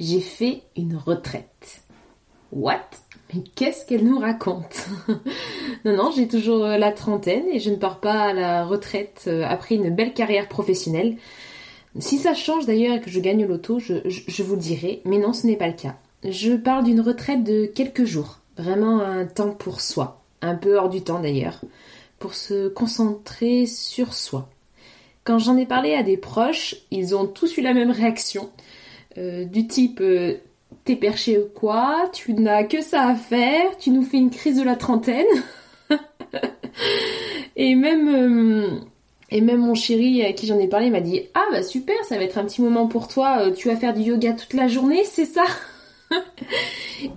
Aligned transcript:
J'ai 0.00 0.20
fait 0.20 0.62
une 0.76 0.96
retraite. 0.96 1.82
What? 2.52 2.82
Mais 3.32 3.42
qu'est-ce 3.54 3.86
qu'elle 3.86 4.04
nous 4.04 4.18
raconte? 4.18 4.88
Non, 5.84 5.94
non, 5.94 6.10
j'ai 6.16 6.28
toujours 6.28 6.64
euh, 6.64 6.78
la 6.78 6.92
trentaine 6.92 7.44
et 7.52 7.58
je 7.58 7.68
ne 7.68 7.76
pars 7.76 8.00
pas 8.00 8.22
à 8.22 8.32
la 8.32 8.64
retraite 8.64 9.24
euh, 9.26 9.44
après 9.46 9.74
une 9.74 9.90
belle 9.90 10.14
carrière 10.14 10.48
professionnelle. 10.48 11.18
Si 11.98 12.16
ça 12.16 12.32
change 12.32 12.64
d'ailleurs 12.64 12.96
et 12.96 13.00
que 13.02 13.10
je 13.10 13.20
gagne 13.20 13.44
l'auto, 13.44 13.78
je, 13.78 13.96
je, 14.06 14.42
vous 14.42 14.54
le 14.54 14.62
dirai, 14.62 15.02
mais 15.04 15.18
non, 15.18 15.34
ce 15.34 15.46
n'est 15.46 15.58
pas 15.58 15.66
le 15.66 15.74
cas. 15.74 15.96
Je 16.26 16.52
parle 16.52 16.84
d'une 16.84 17.02
retraite 17.02 17.44
de 17.44 17.66
quelques 17.66 18.06
jours, 18.06 18.38
vraiment 18.56 19.00
un 19.00 19.26
temps 19.26 19.50
pour 19.50 19.82
soi, 19.82 20.22
un 20.40 20.54
peu 20.54 20.78
hors 20.78 20.88
du 20.88 21.02
temps 21.02 21.20
d'ailleurs, 21.20 21.60
pour 22.18 22.32
se 22.32 22.68
concentrer 22.68 23.66
sur 23.66 24.14
soi. 24.14 24.48
Quand 25.24 25.38
j'en 25.38 25.58
ai 25.58 25.66
parlé 25.66 25.94
à 25.94 26.02
des 26.02 26.16
proches, 26.16 26.76
ils 26.90 27.14
ont 27.14 27.26
tous 27.26 27.58
eu 27.58 27.60
la 27.60 27.74
même 27.74 27.90
réaction. 27.90 28.48
Euh, 29.16 29.44
du 29.44 29.66
type 29.66 30.00
euh, 30.00 30.34
t'es 30.84 30.96
perché 30.96 31.38
ou 31.38 31.46
quoi, 31.54 32.10
tu 32.12 32.34
n'as 32.34 32.64
que 32.64 32.82
ça 32.82 33.06
à 33.06 33.14
faire, 33.14 33.76
tu 33.78 33.90
nous 33.90 34.02
fais 34.02 34.16
une 34.16 34.30
crise 34.30 34.58
de 34.58 34.64
la 34.64 34.74
trentaine. 34.74 35.24
et 37.56 37.76
même 37.76 38.08
euh, 38.08 38.80
et 39.30 39.40
mon 39.40 39.74
chéri 39.74 40.24
à 40.24 40.32
qui 40.32 40.46
j'en 40.46 40.58
ai 40.58 40.66
parlé 40.66 40.90
m'a 40.90 41.00
dit 41.00 41.22
ah 41.34 41.44
bah 41.52 41.62
super, 41.62 41.94
ça 42.04 42.16
va 42.16 42.24
être 42.24 42.38
un 42.38 42.44
petit 42.44 42.60
moment 42.60 42.88
pour 42.88 43.06
toi, 43.06 43.50
tu 43.52 43.68
vas 43.68 43.76
faire 43.76 43.94
du 43.94 44.02
yoga 44.02 44.32
toute 44.32 44.54
la 44.54 44.66
journée, 44.66 45.04
c'est 45.04 45.26
ça. 45.26 45.44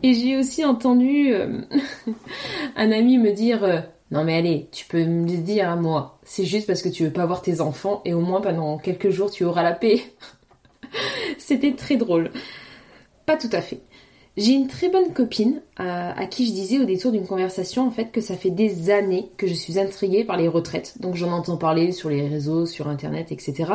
et 0.03 0.13
j'ai 0.13 0.37
aussi 0.37 0.63
entendu 0.63 1.33
un 2.75 2.91
ami 2.91 3.17
me 3.17 3.31
dire 3.31 3.85
non 4.11 4.23
mais 4.23 4.37
allez, 4.37 4.69
tu 4.71 4.85
peux 4.85 5.03
me 5.03 5.27
le 5.27 5.37
dire 5.37 5.69
à 5.69 5.75
moi. 5.75 6.19
C'est 6.23 6.45
juste 6.45 6.67
parce 6.67 6.83
que 6.83 6.89
tu 6.89 7.03
veux 7.03 7.11
pas 7.11 7.25
voir 7.25 7.41
tes 7.41 7.59
enfants 7.59 8.01
et 8.05 8.13
au 8.13 8.21
moins 8.21 8.41
pendant 8.41 8.77
quelques 8.77 9.09
jours 9.09 9.31
tu 9.31 9.43
auras 9.43 9.63
la 9.63 9.73
paix. 9.73 10.01
C'était 11.37 11.73
très 11.73 11.97
drôle. 11.97 12.31
Pas 13.25 13.37
tout 13.37 13.49
à 13.51 13.61
fait. 13.61 13.81
J'ai 14.37 14.51
une 14.51 14.67
très 14.67 14.89
bonne 14.89 15.13
copine 15.13 15.61
euh, 15.79 16.11
à, 16.15 16.25
qui 16.27 16.45
je 16.45 16.51
disais 16.51 16.77
au 16.77 16.85
détour 16.85 17.11
d'une 17.11 17.25
conversation 17.25 17.87
en 17.87 17.91
fait 17.91 18.11
que 18.11 18.21
ça 18.21 18.35
fait 18.35 18.51
des 18.51 18.91
années 18.91 19.31
que 19.35 19.47
je 19.47 19.53
suis 19.55 19.79
intriguée 19.79 20.23
par 20.23 20.37
les 20.37 20.47
retraites. 20.47 21.01
Donc 21.01 21.15
j'en 21.15 21.31
entends 21.31 21.57
parler 21.57 21.91
sur 21.91 22.09
les 22.09 22.27
réseaux, 22.27 22.67
sur 22.67 22.87
internet, 22.87 23.31
etc. 23.31 23.73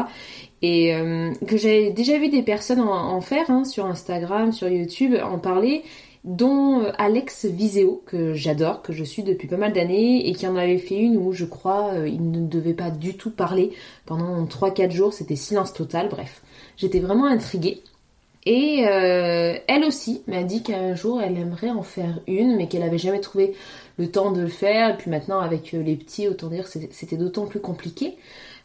Et 0.63 0.95
euh, 0.95 1.33
que 1.49 1.57
j'avais 1.57 1.91
déjà 1.91 2.17
vu 2.17 2.29
des 2.29 2.43
personnes 2.43 2.79
en, 2.79 3.21
faire 3.21 3.51
hein, 3.51 3.65
sur 3.65 3.87
Instagram, 3.87 4.53
sur 4.53 4.69
YouTube, 4.69 5.17
en 5.21 5.41
parler 5.41 5.83
dont 6.25 6.83
euh, 6.83 6.93
Alex 6.99 7.47
Viseo, 7.47 8.03
que 8.07 8.35
j'adore, 8.35 8.83
que 8.83 8.93
je 8.93 9.05
suis 9.05 9.23
depuis 9.23 9.49
pas 9.49 9.57
mal 9.57 9.73
d'années, 9.73 10.29
et 10.29 10.35
qui 10.35 10.47
en 10.47 10.57
avait 10.57 10.79
fait 10.79 10.97
une 10.97 11.17
où 11.17 11.33
je 11.33 11.45
crois 11.45 11.93
il 12.07 12.31
ne 12.31 12.47
devait 12.47 12.75
pas 12.75 12.91
du 12.91 13.17
tout 13.17 13.31
parler 13.31 13.73
pendant 14.07 14.45
3-4 14.45 14.91
jours, 14.91 15.13
c'était 15.13 15.37
silence 15.37 15.73
total, 15.73 16.09
bref. 16.09 16.43
J'étais 16.77 17.01
vraiment 17.01 17.27
intriguée. 17.27 17.83
Et 18.45 18.85
euh, 18.89 19.57
elle 19.69 19.85
aussi 19.85 20.23
m'a 20.27 20.43
dit 20.43 20.63
qu'un 20.63 20.97
jour 20.97 21.23
elle 21.23 21.39
aimerait 21.39 21.71
en 21.71 21.83
faire 21.83 22.19
une, 22.27 22.57
mais 22.57 22.67
qu'elle 22.67 22.83
avait 22.83 22.99
jamais 22.99 23.21
trouvé 23.21 23.55
le 23.99 24.11
temps 24.11 24.33
de 24.33 24.41
le 24.41 24.49
faire. 24.49 24.91
Et 24.91 24.97
puis 24.97 25.11
maintenant 25.11 25.41
avec 25.41 25.75
euh, 25.75 25.83
les 25.83 25.95
petits, 25.95 26.27
autant 26.27 26.49
dire 26.49 26.67
c'était 26.67 27.17
d'autant 27.17 27.47
plus 27.47 27.61
compliqué. 27.61 28.17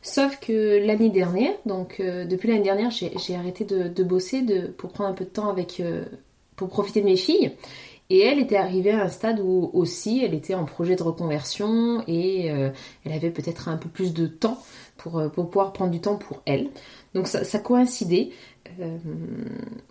Sauf 0.01 0.39
que 0.39 0.83
l'année 0.85 1.09
dernière, 1.09 1.53
donc 1.65 1.99
euh, 1.99 2.25
depuis 2.25 2.47
l'année 2.47 2.63
dernière, 2.63 2.91
j'ai 2.91 3.35
arrêté 3.35 3.65
de, 3.65 4.03
bosser 4.03 4.41
de, 4.41 4.67
pour 4.67 4.91
prendre 4.91 5.09
un 5.09 5.13
peu 5.13 5.25
de 5.25 5.29
temps 5.29 5.49
avec, 5.49 5.81
pour 6.57 6.67
profiter 6.67 6.99
de 6.99 7.05
mes 7.05 7.15
filles. 7.15 7.53
Et 8.09 8.19
elle 8.19 8.39
était 8.39 8.57
arrivée 8.57 8.91
à 8.91 9.03
un 9.03 9.09
stade 9.09 9.39
où 9.41 9.69
aussi 9.73 10.21
elle 10.23 10.33
était 10.33 10.55
en 10.55 10.65
projet 10.65 10.95
de 10.95 11.03
reconversion 11.03 12.03
et 12.07 12.45
elle 12.45 13.11
avait 13.11 13.31
peut-être 13.31 13.67
un 13.67 13.75
peu 13.75 13.89
plus 13.89 14.13
de 14.13 14.27
temps 14.27 14.63
pour, 14.95 15.21
pour 15.33 15.49
pouvoir 15.49 15.73
prendre 15.73 15.91
du 15.91 15.99
temps 15.99 16.15
pour 16.15 16.41
elle. 16.45 16.69
Donc 17.17 17.27
ça, 17.27 17.59
coïncidait. 17.59 18.29
Euh, 18.79 18.97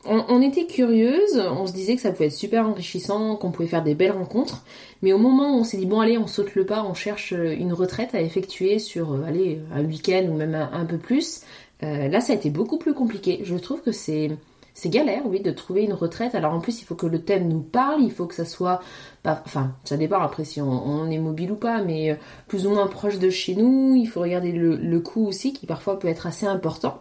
on, 0.04 0.40
était 0.42 0.66
curieuse, 0.66 1.38
on 1.38 1.66
se 1.66 1.72
disait 1.72 1.96
que 1.96 2.00
ça 2.00 2.12
pouvait 2.12 2.26
être 2.26 2.32
super 2.32 2.68
enrichissant, 2.68 3.34
qu'on 3.34 3.50
pouvait 3.50 3.66
faire 3.66 3.82
des 3.82 3.96
belles 3.96 4.12
rencontres, 4.12 4.62
mais 5.02 5.12
au 5.12 5.18
moment 5.18 5.56
où 5.56 5.60
on 5.60 5.64
s'est 5.64 5.78
dit 5.78 5.86
bon 5.86 5.98
allez 5.98 6.18
on 6.18 6.26
saute 6.26 6.54
le 6.54 6.66
pas, 6.66 6.84
on 6.84 6.94
cherche 6.94 7.32
une 7.32 7.72
retraite 7.72 8.14
à 8.14 8.20
effectuer 8.20 8.78
sur 8.78 9.12
euh, 9.12 9.24
allez, 9.26 9.60
un 9.74 9.84
week-end 9.84 10.26
ou 10.28 10.34
même 10.34 10.54
un, 10.54 10.84
peu 10.84 10.98
plus, 10.98 11.40
euh, 11.82 12.06
là 12.08 12.20
ça 12.20 12.34
a 12.34 12.36
été 12.36 12.50
beaucoup 12.50 12.78
plus 12.78 12.94
compliqué. 12.94 13.40
Je 13.42 13.56
trouve 13.56 13.80
que 13.80 13.92
c'est 13.92 14.30
c'est 14.78 14.90
galère, 14.90 15.22
oui, 15.24 15.40
de 15.40 15.50
trouver 15.50 15.84
une 15.84 15.94
retraite. 15.94 16.34
Alors 16.34 16.52
en 16.52 16.60
plus, 16.60 16.82
il 16.82 16.84
faut 16.84 16.94
que 16.94 17.06
le 17.06 17.22
thème 17.22 17.48
nous 17.48 17.62
parle, 17.62 18.02
il 18.02 18.12
faut 18.12 18.26
que 18.26 18.34
ça 18.34 18.44
soit, 18.44 18.80
enfin, 19.24 19.72
ça 19.84 19.96
dépend 19.96 20.20
après 20.20 20.44
si 20.44 20.60
on, 20.60 21.10
est 21.10 21.18
mobile 21.18 21.52
ou 21.52 21.56
pas, 21.56 21.82
mais 21.82 22.18
plus 22.46 22.66
ou 22.66 22.70
moins 22.70 22.86
proche 22.86 23.18
de 23.18 23.30
chez 23.30 23.54
nous. 23.54 23.94
Il 23.96 24.06
faut 24.06 24.20
regarder 24.20 24.52
le, 24.52 24.76
le 24.76 25.00
coût 25.00 25.26
aussi, 25.26 25.54
qui 25.54 25.64
parfois 25.64 25.98
peut 25.98 26.08
être 26.08 26.26
assez 26.26 26.46
important. 26.46 27.00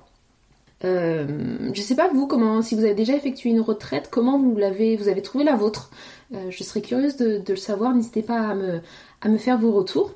Euh, 0.83 1.71
je 1.73 1.81
sais 1.81 1.95
pas 1.95 2.09
vous 2.09 2.27
comment, 2.27 2.61
si 2.61 2.75
vous 2.75 2.83
avez 2.83 2.93
déjà 2.93 3.15
effectué 3.15 3.49
une 3.49 3.61
retraite, 3.61 4.09
comment 4.11 4.37
vous 4.37 4.55
l'avez, 4.55 4.95
vous 4.95 5.07
avez 5.07 5.21
trouvé 5.21 5.43
la 5.43 5.55
vôtre? 5.55 5.89
Euh, 6.33 6.49
je 6.49 6.63
serais 6.63 6.81
curieuse 6.81 7.15
de, 7.17 7.41
le 7.47 7.55
savoir. 7.55 7.93
N'hésitez 7.93 8.21
pas 8.21 8.39
à 8.49 8.55
me, 8.55 8.81
à 9.25 9.29
me 9.29 9.37
faire 9.37 9.57
vos 9.57 9.71
retours. 9.71 10.13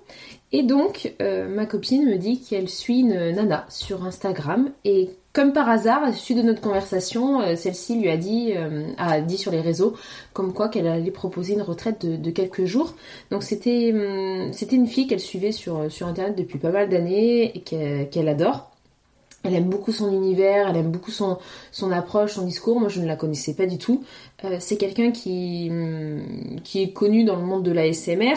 Et 0.52 0.64
donc, 0.64 1.14
euh, 1.22 1.48
ma 1.48 1.66
copine 1.66 2.10
me 2.10 2.18
dit 2.18 2.42
qu'elle 2.42 2.70
suit 2.70 3.02
une 3.02 3.32
nana 3.32 3.66
sur 3.70 4.06
Instagram 4.06 4.72
et 4.86 5.10
comme 5.34 5.54
par 5.54 5.70
hasard, 5.70 6.04
à 6.04 6.10
l'issue 6.10 6.34
de 6.34 6.42
notre 6.42 6.60
conversation, 6.60 7.56
celle-ci 7.56 8.00
lui 8.00 8.10
a 8.10 8.18
dit, 8.18 8.54
a 8.98 9.22
dit 9.22 9.38
sur 9.38 9.52
les 9.52 9.62
réseaux, 9.62 9.94
comme 10.34 10.54
quoi 10.54 10.70
qu'elle 10.70 10.88
allait 10.88 11.12
proposer 11.12 11.54
une 11.54 11.62
retraite 11.62 12.04
de, 12.04 12.32
quelques 12.32 12.66
jours. 12.66 12.96
Donc 13.30 13.44
c'était, 13.44 13.94
hum, 13.94 14.52
c'était 14.54 14.76
une 14.76 14.88
fille 14.88 15.06
qu'elle 15.06 15.20
suivait 15.20 15.52
sur 15.52 15.88
internet 16.02 16.36
depuis 16.36 16.58
pas 16.58 16.72
mal 16.72 16.90
d'années 16.90 17.56
et 17.56 17.62
qu'elle 17.62 18.28
adore. 18.28 18.69
Elle 19.44 19.56
aime 19.56 19.70
beaucoup 19.70 19.94
son 19.94 20.12
univers, 20.12 20.68
elle 20.68 20.76
aime 20.76 20.92
beaucoup 20.92 21.12
son, 21.12 21.38
son 21.72 21.92
approche, 21.92 22.34
son 22.34 22.46
discours. 22.46 22.80
Moi, 22.80 22.90
je 22.90 23.00
ne 23.00 23.08
la 23.08 23.16
connaissais 23.16 23.54
pas 23.54 23.66
du 23.66 23.78
tout. 23.78 24.04
Euh, 24.44 24.58
c'est 24.60 24.78
quelqu'un 24.78 25.12
qui, 25.12 25.68
hum, 25.72 26.60
qui 26.64 26.84
est 26.84 26.92
connu 26.92 27.24
dans 27.24 27.38
le 27.38 27.44
monde 27.44 27.64
de 27.64 27.72
la 27.72 27.92
SMR, 27.94 28.36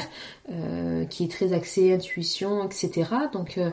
euh, 0.52 1.04
qui 1.06 1.24
est 1.24 1.30
très 1.30 1.52
axé 1.52 1.92
intuition, 1.92 2.64
etc. 2.64 3.10
Donc, 3.32 3.58
euh, 3.58 3.70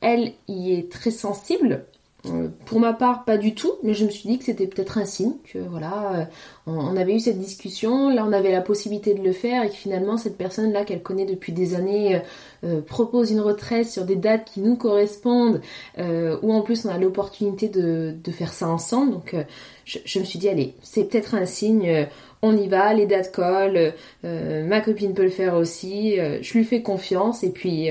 elle 0.00 0.32
y 0.48 0.72
est 0.72 0.90
très 0.90 1.12
sensible. 1.12 1.84
Euh, 2.26 2.48
pour 2.66 2.78
ma 2.78 2.92
part, 2.92 3.24
pas 3.24 3.36
du 3.36 3.54
tout, 3.54 3.72
mais 3.82 3.94
je 3.94 4.04
me 4.04 4.10
suis 4.10 4.28
dit 4.28 4.38
que 4.38 4.44
c'était 4.44 4.68
peut-être 4.68 4.98
un 4.98 5.04
signe, 5.04 5.34
que 5.52 5.58
voilà, 5.58 6.12
euh, 6.14 6.24
on, 6.68 6.96
avait 6.96 7.16
eu 7.16 7.20
cette 7.20 7.38
discussion, 7.38 8.10
là 8.10 8.24
on 8.24 8.32
avait 8.32 8.52
la 8.52 8.60
possibilité 8.60 9.14
de 9.14 9.22
le 9.22 9.32
faire 9.32 9.64
et 9.64 9.68
que 9.68 9.74
finalement 9.74 10.16
cette 10.16 10.38
personne-là 10.38 10.84
qu'elle 10.84 11.02
connaît 11.02 11.24
depuis 11.24 11.52
des 11.52 11.74
années 11.74 12.20
euh, 12.62 12.80
propose 12.80 13.32
une 13.32 13.40
retraite 13.40 13.88
sur 13.88 14.04
des 14.04 14.14
dates 14.14 14.44
qui 14.44 14.60
nous 14.60 14.76
correspondent, 14.76 15.60
ou 15.98 16.52
en 16.52 16.60
plus 16.62 16.84
on 16.86 16.90
a 16.90 16.98
l'opportunité 16.98 17.68
de, 17.68 18.14
faire 18.30 18.52
ça 18.52 18.68
ensemble, 18.68 19.12
donc 19.12 19.36
je, 19.84 20.18
me 20.20 20.24
suis 20.24 20.38
dit 20.38 20.48
allez, 20.48 20.74
c'est 20.82 21.04
peut-être 21.04 21.34
un 21.34 21.44
signe, 21.44 22.06
on 22.40 22.56
y 22.56 22.68
va, 22.68 22.94
les 22.94 23.06
dates 23.06 23.32
collent, 23.32 23.94
ma 24.22 24.80
copine 24.80 25.12
peut 25.12 25.24
le 25.24 25.28
faire 25.28 25.54
aussi, 25.56 26.16
je 26.16 26.52
lui 26.52 26.64
fais 26.64 26.82
confiance 26.82 27.42
et 27.42 27.50
puis 27.50 27.90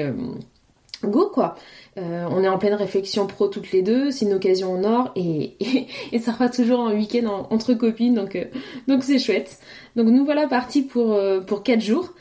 go 1.08 1.30
quoi. 1.34 1.56
Euh, 1.98 2.26
on 2.30 2.44
est 2.44 2.48
en 2.48 2.58
pleine 2.58 2.74
réflexion 2.74 3.28
pro 3.28 3.48
toutes 3.48 3.72
les 3.72 3.82
deux, 3.82 4.12
c'est 4.12 4.26
une 4.26 4.34
occasion 4.34 4.74
en 4.74 4.84
or 4.84 5.12
et, 5.16 5.56
et, 6.12 6.20
ça 6.20 6.32
fera 6.32 6.48
toujours 6.48 6.80
un 6.80 6.94
week-end 6.94 7.48
entre 7.50 7.74
copines 7.74 8.16
donc 8.16 8.36
euh, 8.36 8.46
donc 8.88 9.04
c'est 9.04 9.20
chouette. 9.20 9.60
Donc 9.96 10.08
nous 10.08 10.24
voilà 10.24 10.48
partis 10.48 10.84
pour 10.84 11.14
euh, 11.14 11.42
pour 11.42 11.64
quatre 11.64 11.82
jours. 11.82 12.14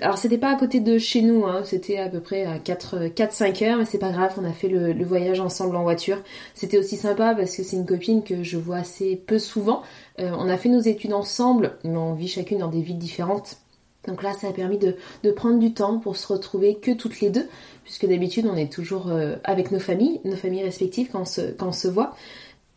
alors 0.00 0.18
c'était 0.18 0.38
pas 0.38 0.50
à 0.50 0.56
côté 0.56 0.80
de 0.80 0.96
chez 0.98 1.20
nous, 1.20 1.44
hein, 1.44 1.62
c'était 1.64 1.98
à 1.98 2.08
peu 2.08 2.20
près 2.20 2.44
à 2.46 2.58
4-5 2.58 3.64
heures, 3.64 3.78
mais 3.78 3.84
c'est 3.84 3.98
pas 3.98 4.10
grave, 4.10 4.32
on 4.40 4.44
a 4.44 4.52
fait 4.52 4.68
le, 4.68 4.92
le 4.92 5.04
voyage 5.04 5.40
ensemble 5.40 5.76
en 5.76 5.82
voiture. 5.82 6.22
C'était 6.54 6.78
aussi 6.78 6.96
sympa 6.96 7.34
parce 7.34 7.54
que 7.54 7.62
c'est 7.62 7.76
une 7.76 7.86
copine 7.86 8.22
que 8.22 8.42
je 8.42 8.56
vois 8.56 8.78
assez 8.78 9.16
peu 9.16 9.38
souvent. 9.38 9.82
on 10.18 10.48
a 10.48 10.56
fait 10.56 10.70
nos 10.70 10.80
études 10.80 11.12
ensemble, 11.12 11.76
mais 11.84 11.96
on 11.96 12.14
vit 12.14 12.28
chacune 12.28 12.58
dans 12.58 12.68
des 12.68 12.80
villes 12.80 12.98
différentes. 12.98 13.58
Donc 14.06 14.22
là, 14.22 14.32
ça 14.32 14.48
a 14.48 14.52
permis 14.52 14.78
de, 14.78 14.96
prendre 15.32 15.58
du 15.58 15.72
temps 15.72 15.98
pour 15.98 16.16
se 16.16 16.26
retrouver 16.26 16.76
que 16.76 16.92
toutes 16.92 17.20
les 17.20 17.30
deux, 17.30 17.48
puisque 17.84 18.06
d'habitude, 18.06 18.46
on 18.50 18.56
est 18.56 18.72
toujours 18.72 19.08
euh, 19.08 19.36
avec 19.44 19.70
nos 19.70 19.80
familles, 19.80 20.20
nos 20.24 20.36
familles 20.36 20.64
respectives 20.64 21.08
quand 21.10 21.22
on 21.22 21.72
se, 21.72 21.88
voit. 21.88 22.14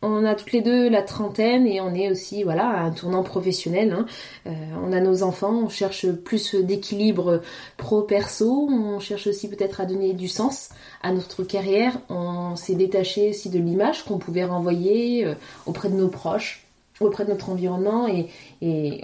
on 0.01 0.25
a 0.25 0.35
toutes 0.35 0.51
les 0.51 0.61
deux 0.61 0.89
la 0.89 1.01
trentaine 1.01 1.67
et 1.67 1.81
on 1.81 1.93
est 1.93 2.09
aussi 2.09 2.43
voilà 2.43 2.67
à 2.67 2.81
un 2.83 2.91
tournant 2.91 3.23
professionnel. 3.23 3.91
Hein. 3.91 4.05
Euh, 4.47 4.51
on 4.83 4.91
a 4.91 4.99
nos 4.99 5.23
enfants, 5.23 5.53
on 5.65 5.69
cherche 5.69 6.09
plus 6.11 6.55
d'équilibre 6.55 7.41
pro-perso, 7.77 8.69
on 8.69 8.99
cherche 8.99 9.27
aussi 9.27 9.49
peut-être 9.49 9.81
à 9.81 9.85
donner 9.85 10.13
du 10.13 10.27
sens 10.27 10.69
à 11.03 11.11
notre 11.11 11.43
carrière. 11.43 11.97
On 12.09 12.55
s'est 12.55 12.75
détaché 12.75 13.29
aussi 13.29 13.49
de 13.49 13.59
l'image 13.59 14.05
qu'on 14.05 14.17
pouvait 14.17 14.45
renvoyer 14.45 15.25
euh, 15.25 15.35
auprès 15.65 15.89
de 15.89 15.95
nos 15.95 16.09
proches, 16.09 16.66
auprès 16.99 17.25
de 17.25 17.31
notre 17.31 17.49
environnement 17.49 18.07
et, 18.07 18.27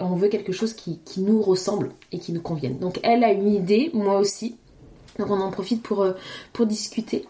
on 0.00 0.16
veut 0.16 0.28
quelque 0.28 0.52
chose 0.52 0.74
qui, 0.74 0.98
qui, 1.04 1.20
nous 1.20 1.40
ressemble 1.40 1.90
et 2.12 2.18
qui 2.18 2.32
nous 2.32 2.40
convienne. 2.40 2.78
Donc 2.78 3.00
elle 3.02 3.24
a 3.24 3.32
une 3.32 3.48
idée, 3.48 3.90
moi 3.94 4.18
aussi. 4.18 4.56
Donc 5.18 5.30
on 5.30 5.40
en 5.40 5.50
profite 5.50 5.82
pour, 5.82 6.02
euh, 6.02 6.12
pour 6.52 6.66
discuter. 6.66 7.24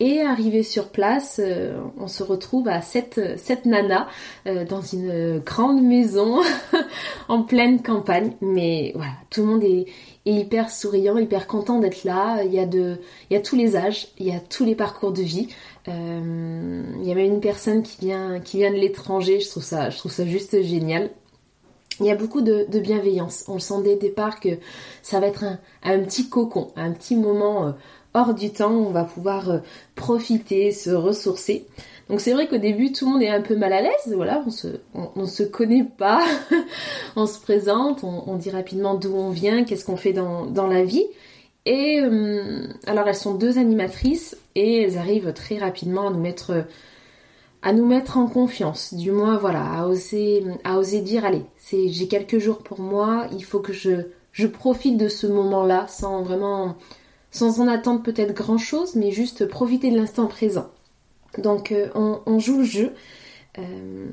Et 0.00 0.22
arrivé 0.22 0.62
sur 0.62 0.88
place, 0.88 1.40
euh, 1.44 1.78
on 1.98 2.08
se 2.08 2.22
retrouve 2.22 2.68
à 2.68 2.80
sept, 2.80 3.20
sept 3.36 3.66
nanas 3.66 4.08
euh, 4.46 4.64
dans 4.64 4.80
une 4.80 5.40
grande 5.40 5.82
maison 5.82 6.40
en 7.28 7.42
pleine 7.42 7.82
campagne. 7.82 8.32
Mais 8.40 8.92
voilà, 8.94 9.12
tout 9.28 9.42
le 9.42 9.46
monde 9.46 9.62
est, 9.62 9.86
hyper 10.26 10.70
souriant, 10.70 11.16
hyper 11.18 11.46
content 11.46 11.78
d'être 11.78 12.04
là. 12.04 12.42
Il 12.44 12.52
y, 12.52 12.58
a 12.58 12.66
de, 12.66 12.98
il 13.30 13.34
y 13.34 13.36
a 13.36 13.40
tous 13.40 13.56
les 13.56 13.76
âges, 13.76 14.08
il 14.18 14.26
y 14.26 14.32
a 14.32 14.40
tous 14.40 14.64
les 14.64 14.74
parcours 14.74 15.12
de 15.12 15.22
vie. 15.22 15.48
Euh, 15.88 16.82
il 17.00 17.08
y 17.08 17.12
a 17.12 17.14
même 17.14 17.34
une 17.34 17.40
personne 17.40 17.82
qui 17.82 18.00
vient, 18.00 18.40
qui 18.40 18.58
vient 18.58 18.70
de 18.70 18.76
l'étranger. 18.76 19.40
Je 19.40 19.48
trouve 19.48 19.62
ça, 19.62 19.90
juste 19.90 20.62
génial. 20.62 21.10
Il 22.00 22.06
y 22.06 22.10
a 22.10 22.16
beaucoup 22.16 22.40
de, 22.40 22.66
bienveillance. 22.78 23.44
On 23.48 23.54
le 23.54 23.60
sent 23.60 23.82
dès 23.84 23.94
le 23.94 24.00
départ 24.00 24.40
que 24.40 24.50
ça 25.02 25.20
va 25.20 25.26
être 25.26 25.44
un, 25.44 25.58
un 25.82 26.00
petit 26.00 26.28
cocon, 26.28 26.70
un 26.76 26.92
petit 26.92 27.16
moment 27.16 27.74
hors 28.14 28.34
du 28.34 28.50
temps, 28.50 28.72
on 28.72 28.90
va 28.90 29.04
pouvoir 29.04 29.50
euh, 29.50 29.58
profiter, 29.94 30.72
se 30.72 30.90
ressourcer. 30.90 31.66
Donc 32.08 32.20
c'est 32.20 32.32
vrai 32.32 32.48
qu'au 32.48 32.58
début 32.58 32.90
tout 32.90 33.06
le 33.06 33.12
monde 33.12 33.22
est 33.22 33.28
un 33.28 33.40
peu 33.40 33.54
mal 33.54 33.72
à 33.72 33.82
l'aise, 33.82 34.12
voilà, 34.12 34.42
on 34.44 34.50
se, 34.50 34.68
se 35.26 35.42
connaît 35.44 35.84
pas, 35.84 36.24
on 37.16 37.26
se 37.26 37.38
présente, 37.40 38.02
on, 38.02 38.34
dit 38.34 38.50
rapidement 38.50 38.96
d'où 38.96 39.14
on 39.14 39.30
vient, 39.30 39.62
qu'est-ce 39.62 39.84
qu'on 39.84 39.96
fait 39.96 40.12
dans, 40.12 40.44
dans, 40.46 40.66
la 40.66 40.82
vie. 40.82 41.06
Et 41.66 42.00
euh, 42.00 42.66
alors 42.86 43.06
elles 43.06 43.14
sont 43.14 43.34
deux 43.34 43.58
animatrices 43.58 44.36
et 44.56 44.82
elles 44.82 44.98
arrivent 44.98 45.32
très 45.32 45.58
rapidement 45.58 46.08
à 46.08 46.10
nous 46.10 46.18
mettre 46.18 46.64
à 47.62 47.72
nous 47.72 47.86
mettre 47.86 48.16
en 48.16 48.26
confiance, 48.26 48.94
du 48.94 49.12
moins 49.12 49.36
voilà, 49.36 49.62
à 49.62 49.86
oser 49.86 50.44
à 50.64 50.78
oser 50.78 51.02
dire 51.02 51.24
allez, 51.24 51.44
c'est 51.58 51.90
j'ai 51.90 52.08
quelques 52.08 52.38
jours 52.38 52.58
pour 52.58 52.80
moi, 52.80 53.28
il 53.32 53.44
faut 53.44 53.60
que 53.60 53.72
je 53.72 54.08
je 54.32 54.48
profite 54.48 54.96
de 54.96 55.08
ce 55.08 55.28
moment-là 55.28 55.86
sans 55.88 56.22
vraiment 56.22 56.76
sans 57.30 57.60
en 57.60 57.68
attendre 57.68 58.02
peut-être 58.02 58.34
grand 58.34 58.58
chose, 58.58 58.96
mais 58.96 59.10
juste 59.10 59.46
profiter 59.46 59.90
de 59.90 59.96
l'instant 59.96 60.26
présent. 60.26 60.70
Donc 61.38 61.72
euh, 61.72 61.88
on, 61.94 62.38
joue 62.38 62.58
le 62.58 62.64
jeu. 62.64 62.92
Euh, 63.58 64.06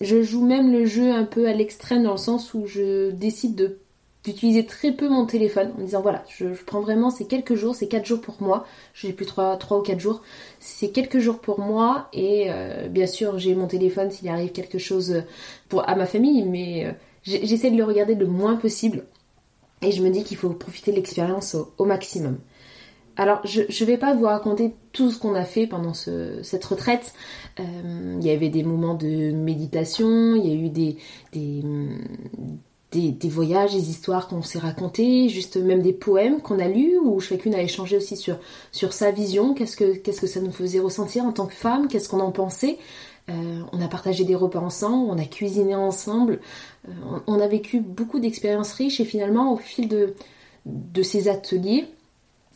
je 0.00 0.22
joue 0.22 0.44
même 0.44 0.70
le 0.70 0.86
jeu 0.86 1.10
un 1.10 1.24
peu 1.24 1.48
à 1.48 1.52
l'extrême 1.52 2.04
dans 2.04 2.12
le 2.12 2.18
sens 2.18 2.54
où 2.54 2.66
je 2.66 3.10
décide 3.10 3.78
d'utiliser 4.22 4.66
très 4.66 4.92
peu 4.92 5.08
mon 5.08 5.24
téléphone 5.24 5.72
en 5.76 5.80
me 5.80 5.84
disant 5.84 6.02
voilà, 6.02 6.24
je, 6.28 6.46
prends 6.66 6.80
vraiment 6.80 7.10
ces 7.10 7.26
quelques 7.26 7.54
jours, 7.54 7.74
ces 7.74 7.88
quatre 7.88 8.06
jours 8.06 8.20
pour 8.20 8.36
moi. 8.40 8.66
J'ai 8.94 9.12
plus 9.12 9.26
trois, 9.26 9.56
trois 9.56 9.78
ou 9.78 9.82
quatre 9.82 10.00
jours. 10.00 10.22
C'est 10.60 10.90
quelques 10.90 11.18
jours 11.18 11.40
pour 11.40 11.58
moi 11.58 12.08
et 12.12 12.46
euh, 12.48 12.88
bien 12.88 13.06
sûr 13.06 13.38
j'ai 13.38 13.54
mon 13.56 13.66
téléphone 13.66 14.10
s'il 14.10 14.28
arrive 14.28 14.52
quelque 14.52 14.78
chose 14.78 15.22
à 15.84 15.94
ma 15.96 16.06
famille, 16.06 16.44
mais 16.44 16.94
j'essaie 17.24 17.70
de 17.70 17.76
le 17.76 17.84
regarder 17.84 18.14
le 18.14 18.26
moins 18.26 18.54
possible 18.54 19.04
et 19.86 19.92
je 19.92 20.02
me 20.02 20.10
dis 20.10 20.24
qu'il 20.24 20.36
faut 20.36 20.50
profiter 20.50 20.90
de 20.90 20.96
l'expérience 20.96 21.56
au, 21.78 21.84
maximum. 21.84 22.38
Alors, 23.16 23.40
je 23.44 23.60
ne 23.62 23.86
vais 23.86 23.96
pas 23.96 24.14
vous 24.14 24.24
raconter 24.24 24.74
tout 24.92 25.10
ce 25.10 25.18
qu'on 25.18 25.34
a 25.34 25.44
fait 25.44 25.66
pendant 25.66 25.94
cette 25.94 26.64
retraite. 26.64 27.14
Euh, 27.60 28.16
il 28.20 28.26
y 28.26 28.30
avait 28.30 28.50
des 28.50 28.64
moments 28.64 28.94
de 28.94 29.30
méditation, 29.30 30.34
il 30.34 30.46
y 30.46 30.50
a 30.50 30.54
eu 30.54 30.68
des, 30.68 30.98
des, 32.92 33.28
voyages, 33.28 33.72
des 33.72 33.90
histoires 33.90 34.26
qu'on 34.26 34.42
s'est 34.42 34.58
racontées, 34.58 35.28
juste 35.28 35.56
même 35.56 35.82
des 35.82 35.92
poèmes 35.92 36.40
qu'on 36.40 36.58
a 36.58 36.66
lus, 36.66 36.98
où 36.98 37.20
chacune 37.20 37.54
a 37.54 37.62
échangé 37.62 37.96
aussi 37.96 38.16
sur, 38.16 38.38
sur 38.72 38.92
sa 38.92 39.12
vision, 39.12 39.54
qu'est-ce 39.54 39.76
que, 39.76 39.96
qu'est-ce 39.96 40.20
que 40.20 40.26
ça 40.26 40.40
nous 40.40 40.52
faisait 40.52 40.80
ressentir 40.80 41.24
en 41.24 41.32
tant 41.32 41.46
que 41.46 41.54
femme, 41.54 41.86
qu'est-ce 41.86 42.08
qu'on 42.08 42.20
en 42.20 42.32
pensait? 42.32 42.76
Euh, 43.28 43.60
on 43.72 43.80
a 43.80 43.88
partagé 43.88 44.24
des 44.24 44.36
repas 44.36 44.60
ensemble, 44.60 45.10
on 45.10 45.18
a 45.18 45.24
cuisiné 45.24 45.74
ensemble, 45.74 46.38
euh, 46.88 46.92
on, 47.26 47.40
a 47.40 47.48
vécu 47.48 47.80
beaucoup 47.80 48.20
d'expériences 48.20 48.72
riches 48.72 49.00
et 49.00 49.04
finalement 49.04 49.52
au 49.52 49.56
fil 49.56 49.88
de, 49.88 50.14
ces 51.02 51.26
ateliers 51.26 51.86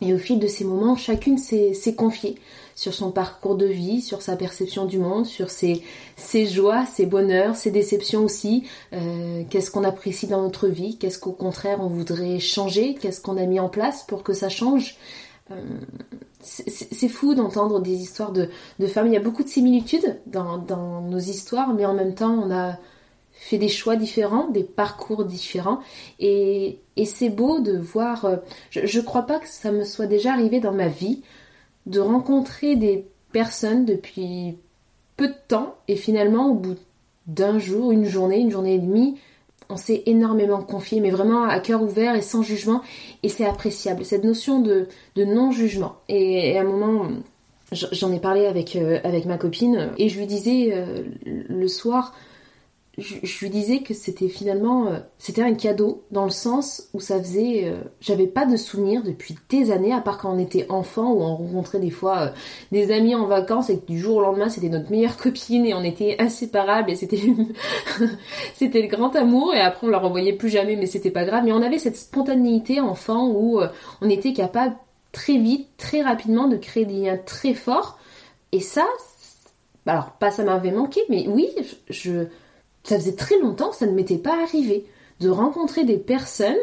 et 0.00 0.14
au 0.14 0.18
fil 0.18 0.38
de 0.38 0.46
ces 0.46 0.64
moments, 0.64 0.94
chacune 0.96 1.38
s'est 1.38 1.94
confiée 1.96 2.36
sur 2.76 2.94
son 2.94 3.10
parcours 3.10 3.56
de 3.56 3.66
vie, 3.66 4.00
sur 4.00 4.22
sa 4.22 4.36
perception 4.36 4.86
du 4.86 4.98
monde, 4.98 5.26
sur 5.26 5.50
ses, 5.50 5.82
ses 6.16 6.46
joies, 6.46 6.86
ses 6.86 7.04
bonheurs, 7.04 7.56
ses 7.56 7.72
déceptions 7.72 8.24
aussi, 8.24 8.64
euh, 8.92 9.42
qu'est-ce 9.50 9.72
qu'on 9.72 9.84
apprécie 9.84 10.28
dans 10.28 10.40
notre 10.40 10.68
vie, 10.68 10.96
qu'est-ce 10.98 11.18
qu'au 11.18 11.32
contraire 11.32 11.78
on 11.80 11.88
voudrait 11.88 12.38
changer, 12.38 12.94
qu'est-ce 12.94 13.20
qu'on 13.20 13.36
a 13.36 13.44
mis 13.44 13.60
en 13.60 13.68
place 13.68 14.04
pour 14.04 14.22
que 14.22 14.32
ça 14.32 14.48
change? 14.48 14.96
Euh, 15.50 15.56
c'est 16.42 17.08
fou 17.08 17.34
d'entendre 17.34 17.80
des 17.80 17.94
histoires 17.94 18.32
de, 18.32 18.48
femmes. 18.86 19.08
Il 19.08 19.12
y 19.12 19.16
a 19.16 19.20
beaucoup 19.20 19.42
de 19.42 19.48
similitudes 19.48 20.20
dans, 20.26 21.02
nos 21.02 21.18
histoires, 21.18 21.74
mais 21.74 21.84
en 21.84 21.94
même 21.94 22.14
temps, 22.14 22.32
on 22.32 22.50
a 22.50 22.78
fait 23.32 23.58
des 23.58 23.68
choix 23.68 23.96
différents, 23.96 24.48
des 24.48 24.64
parcours 24.64 25.24
différents. 25.24 25.80
Et, 26.18 26.80
c'est 27.04 27.30
beau 27.30 27.60
de 27.60 27.76
voir. 27.76 28.24
Euh, 28.24 28.36
je 28.70 28.98
ne 28.98 29.04
crois 29.04 29.22
pas 29.22 29.38
que 29.38 29.48
ça 29.48 29.72
me 29.72 29.84
soit 29.84 30.06
déjà 30.06 30.32
arrivé 30.32 30.60
dans 30.60 30.72
ma 30.72 30.88
vie 30.88 31.22
de 31.86 32.00
rencontrer 32.00 32.76
des 32.76 33.06
personnes 33.32 33.84
depuis 33.84 34.58
peu 35.16 35.28
de 35.28 35.34
temps 35.48 35.76
et 35.88 35.96
finalement, 35.96 36.48
au 36.48 36.54
bout 36.54 36.76
d'un 37.26 37.58
jour, 37.58 37.92
une 37.92 38.06
journée, 38.06 38.38
une 38.38 38.50
journée 38.50 38.74
et 38.74 38.78
demie, 38.78 39.18
on 39.70 39.76
s'est 39.76 40.02
énormément 40.06 40.62
confié, 40.62 41.00
mais 41.00 41.10
vraiment 41.10 41.44
à 41.44 41.58
cœur 41.60 41.82
ouvert 41.82 42.14
et 42.14 42.22
sans 42.22 42.42
jugement, 42.42 42.82
et 43.22 43.28
c'est 43.28 43.46
appréciable, 43.46 44.04
cette 44.04 44.24
notion 44.24 44.60
de, 44.60 44.88
non-jugement. 45.16 45.96
Et, 46.08 46.58
à 46.58 46.62
un 46.62 46.64
moment, 46.64 47.08
j'en 47.72 48.12
ai 48.12 48.20
parlé 48.20 48.46
avec, 48.46 48.76
euh, 48.76 48.98
avec 49.04 49.26
ma 49.26 49.38
copine, 49.38 49.90
et 49.96 50.08
je 50.08 50.18
lui 50.18 50.26
disais 50.26 50.72
euh, 50.72 51.02
le 51.24 51.68
soir, 51.68 52.14
je, 52.98 53.38
lui 53.40 53.50
disais 53.50 53.80
que 53.80 53.94
c'était 53.94 54.28
finalement 54.28 54.88
euh, 54.88 54.98
c'était 55.18 55.42
un 55.42 55.54
cadeau 55.54 56.02
dans 56.10 56.24
le 56.24 56.30
sens 56.30 56.88
où 56.92 57.00
ça 57.00 57.18
faisait 57.18 57.64
euh, 57.64 57.76
j'avais 58.00 58.26
pas 58.26 58.46
de 58.46 58.56
souvenirs 58.56 59.02
depuis 59.04 59.36
des 59.48 59.70
années 59.70 59.92
à 59.92 60.00
part 60.00 60.18
quand 60.18 60.34
on 60.34 60.38
était 60.38 60.66
enfant 60.70 61.12
ou 61.12 61.22
on 61.22 61.36
rencontrait 61.36 61.78
des 61.78 61.90
fois 61.90 62.18
euh, 62.18 62.28
des 62.72 62.92
amis 62.92 63.14
en 63.14 63.26
vacances 63.26 63.70
et 63.70 63.78
que 63.78 63.86
du 63.86 63.98
jour 63.98 64.16
au 64.16 64.20
lendemain 64.20 64.48
c'était 64.48 64.68
notre 64.68 64.90
meilleure 64.90 65.16
copine 65.18 65.64
et 65.64 65.74
on 65.74 65.84
était 65.84 66.16
inséparables 66.18 66.90
et 66.90 66.96
c'était 66.96 67.22
c'était 68.54 68.82
le 68.82 68.88
grand 68.88 69.14
amour 69.14 69.54
et 69.54 69.60
après 69.60 69.86
on 69.86 69.90
la 69.90 69.98
revoyait 69.98 70.32
plus 70.32 70.50
jamais 70.50 70.74
mais 70.74 70.86
c'était 70.86 71.12
pas 71.12 71.24
grave. 71.24 71.44
Mais 71.44 71.52
on 71.52 71.62
avait 71.62 71.78
cette 71.78 71.96
spontanéité 71.96 72.80
enfant 72.80 73.28
où 73.28 73.60
on 74.00 74.10
était 74.10 74.32
capable 74.32 74.74
très 75.12 75.38
vite 75.38 75.68
très 75.76 76.02
rapidement 76.02 76.48
de 76.48 76.56
créer 76.56 76.84
des 76.84 76.94
liens 76.94 77.18
très 77.24 77.54
forts. 77.54 77.98
Et 78.52 78.60
ça 78.60 78.86
alors 79.86 80.12
pas 80.12 80.30
ça 80.30 80.44
m'avait 80.44 80.70
manqué 80.70 81.00
mais 81.08 81.26
oui 81.28 81.48
je 81.88 82.26
ça 82.84 82.96
faisait 82.96 83.16
très 83.16 83.38
longtemps 83.38 83.70
que 83.70 83.76
ça 83.76 83.86
ne 83.86 83.92
m'était 83.92 84.18
pas 84.18 84.42
arrivé 84.42 84.86
de 85.20 85.28
rencontrer 85.28 85.84
des 85.84 85.98
personnes 85.98 86.56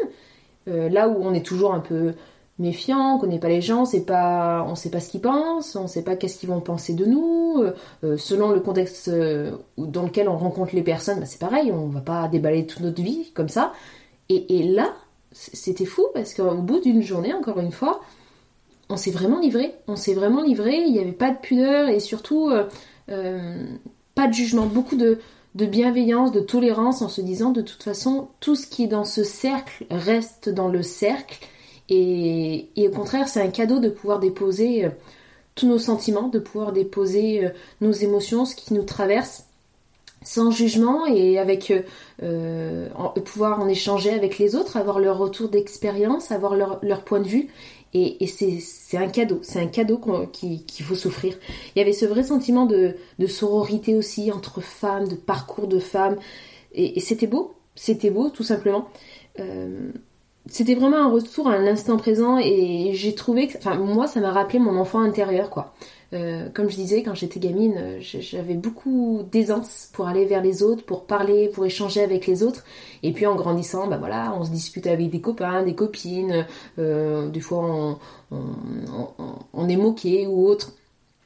euh, 0.68 0.88
là 0.88 1.08
où 1.08 1.16
on 1.20 1.32
est 1.32 1.44
toujours 1.44 1.72
un 1.72 1.80
peu 1.80 2.14
méfiant, 2.58 3.14
on 3.14 3.18
connaît 3.18 3.38
pas 3.38 3.48
les 3.48 3.60
gens, 3.60 3.84
on 3.84 4.00
pas, 4.00 4.66
on 4.68 4.74
sait 4.74 4.90
pas 4.90 5.00
ce 5.00 5.10
qu'ils 5.10 5.20
pensent, 5.20 5.76
on 5.76 5.86
sait 5.86 6.02
pas 6.02 6.16
qu'est-ce 6.16 6.38
qu'ils 6.38 6.48
vont 6.48 6.60
penser 6.60 6.92
de 6.92 7.04
nous. 7.04 7.62
Euh, 7.62 7.74
euh, 8.04 8.16
selon 8.16 8.50
le 8.50 8.60
contexte 8.60 9.10
dans 9.76 10.02
lequel 10.02 10.28
on 10.28 10.36
rencontre 10.36 10.74
les 10.74 10.82
personnes, 10.82 11.20
bah, 11.20 11.26
c'est 11.26 11.38
pareil, 11.38 11.72
on 11.72 11.86
va 11.86 12.00
pas 12.00 12.28
déballer 12.28 12.66
toute 12.66 12.80
notre 12.80 13.00
vie 13.00 13.30
comme 13.32 13.48
ça. 13.48 13.72
Et, 14.28 14.62
là, 14.62 14.92
c'était 15.32 15.86
fou 15.86 16.04
parce 16.12 16.34
qu'au 16.34 16.56
bout 16.56 16.80
d'une 16.80 17.00
journée, 17.00 17.32
encore 17.32 17.60
une 17.60 17.72
fois, 17.72 18.00
on 18.90 18.98
s'est 18.98 19.10
vraiment 19.10 19.40
livré, 19.40 19.74
on 19.86 19.96
s'est 19.96 20.12
vraiment 20.12 20.42
livré. 20.42 20.76
Il 20.86 20.92
n'y 20.92 20.98
avait 20.98 21.12
pas 21.12 21.30
de 21.30 21.38
pudeur 21.38 21.88
et 21.88 21.98
surtout 21.98 22.50
pas 23.06 24.26
de 24.26 24.32
jugement, 24.34 24.66
beaucoup 24.66 24.96
de 24.96 25.18
de 25.54 25.66
bienveillance, 25.66 26.32
de 26.32 26.40
tolérance 26.40 27.02
en 27.02 27.08
se 27.08 27.20
disant 27.20 27.50
de 27.50 27.62
toute 27.62 27.82
façon 27.82 28.28
tout 28.40 28.54
ce 28.54 28.66
qui 28.66 28.84
est 28.84 28.88
dans 28.88 29.04
ce 29.04 29.24
cercle 29.24 29.86
reste 29.90 30.48
dans 30.48 30.68
le 30.68 30.82
cercle. 30.82 31.38
Et, 31.88 32.68
au 32.76 32.90
contraire 32.90 33.28
c'est 33.28 33.40
un 33.40 33.48
cadeau 33.48 33.78
de 33.78 33.88
pouvoir 33.88 34.18
déposer 34.18 34.84
euh, 34.84 34.90
tous 35.54 35.66
nos 35.66 35.78
sentiments, 35.78 36.28
de 36.28 36.38
pouvoir 36.38 36.72
déposer 36.72 37.46
euh, 37.46 37.50
nos 37.80 37.92
émotions, 37.92 38.44
ce 38.44 38.54
qui 38.54 38.74
nous 38.74 38.82
traverse 38.82 39.44
sans 40.22 40.50
jugement 40.50 41.06
et 41.06 41.38
avec 41.38 41.72
euh, 42.22 42.88
pouvoir 43.24 43.60
en 43.60 43.68
échanger 43.68 44.10
avec 44.10 44.38
les 44.38 44.56
autres, 44.56 44.76
avoir 44.76 44.98
leur 44.98 45.16
retour 45.16 45.48
d'expérience, 45.48 46.32
avoir 46.32 46.56
leur, 46.56 46.78
leur, 46.82 47.02
point 47.02 47.20
de 47.20 47.28
vue 47.28 47.48
et, 47.94 48.26
c'est 48.26 48.98
un 48.98 49.08
cadeau, 49.08 49.40
c'est 49.42 49.60
un 49.60 49.66
cadeau 49.66 50.00
qu'il 50.32 50.84
faut 50.84 50.94
s'offrir. 50.94 51.38
Il 51.74 51.78
y 51.78 51.82
avait 51.82 51.92
ce 51.92 52.06
vrai 52.06 52.22
sentiment 52.22 52.66
de, 52.66 52.94
sororité 53.26 53.96
aussi 53.96 54.30
entre 54.30 54.60
femmes, 54.60 55.08
de 55.08 55.14
parcours 55.14 55.68
de 55.68 55.78
femmes. 55.78 56.16
Et, 56.72 57.00
c'était 57.00 57.26
beau, 57.26 57.54
c'était 57.74 58.10
beau 58.10 58.28
tout 58.30 58.44
simplement. 58.44 58.88
Euh, 59.40 59.90
c'était 60.46 60.74
vraiment 60.74 60.98
un 60.98 61.10
retour 61.10 61.48
à 61.48 61.58
l'instant 61.58 61.96
présent 61.96 62.38
et 62.38 62.92
j'ai 62.94 63.14
trouvé 63.14 63.48
que, 63.48 63.58
enfin 63.58 63.74
moi 63.76 64.06
ça 64.06 64.20
m'a 64.20 64.32
rappelé 64.32 64.58
mon 64.58 64.78
enfant 64.78 65.00
intérieur 65.00 65.50
quoi. 65.50 65.74
Euh, 66.14 66.48
comme 66.54 66.70
je 66.70 66.76
disais, 66.76 67.02
quand 67.02 67.14
j'étais 67.14 67.38
gamine, 67.38 67.74
euh, 67.76 67.98
j'avais 68.00 68.54
beaucoup 68.54 69.22
d'aisance 69.30 69.90
pour 69.92 70.08
aller 70.08 70.24
vers 70.24 70.42
les 70.42 70.62
autres, 70.62 70.84
pour 70.84 71.06
parler, 71.06 71.48
pour 71.48 71.66
échanger 71.66 72.02
avec 72.02 72.26
les 72.26 72.42
autres. 72.42 72.64
Et 73.02 73.12
puis 73.12 73.26
en 73.26 73.34
grandissant, 73.34 73.88
bah 73.88 73.98
voilà, 73.98 74.34
on 74.38 74.44
se 74.44 74.50
dispute 74.50 74.86
avec 74.86 75.10
des 75.10 75.20
copains, 75.20 75.62
des 75.62 75.74
copines. 75.74 76.46
Euh, 76.78 77.28
des 77.28 77.40
fois, 77.40 77.98
on, 78.30 78.38
on 79.52 79.68
est 79.68 79.76
moqué 79.76 80.26
ou 80.26 80.46
autre. 80.46 80.72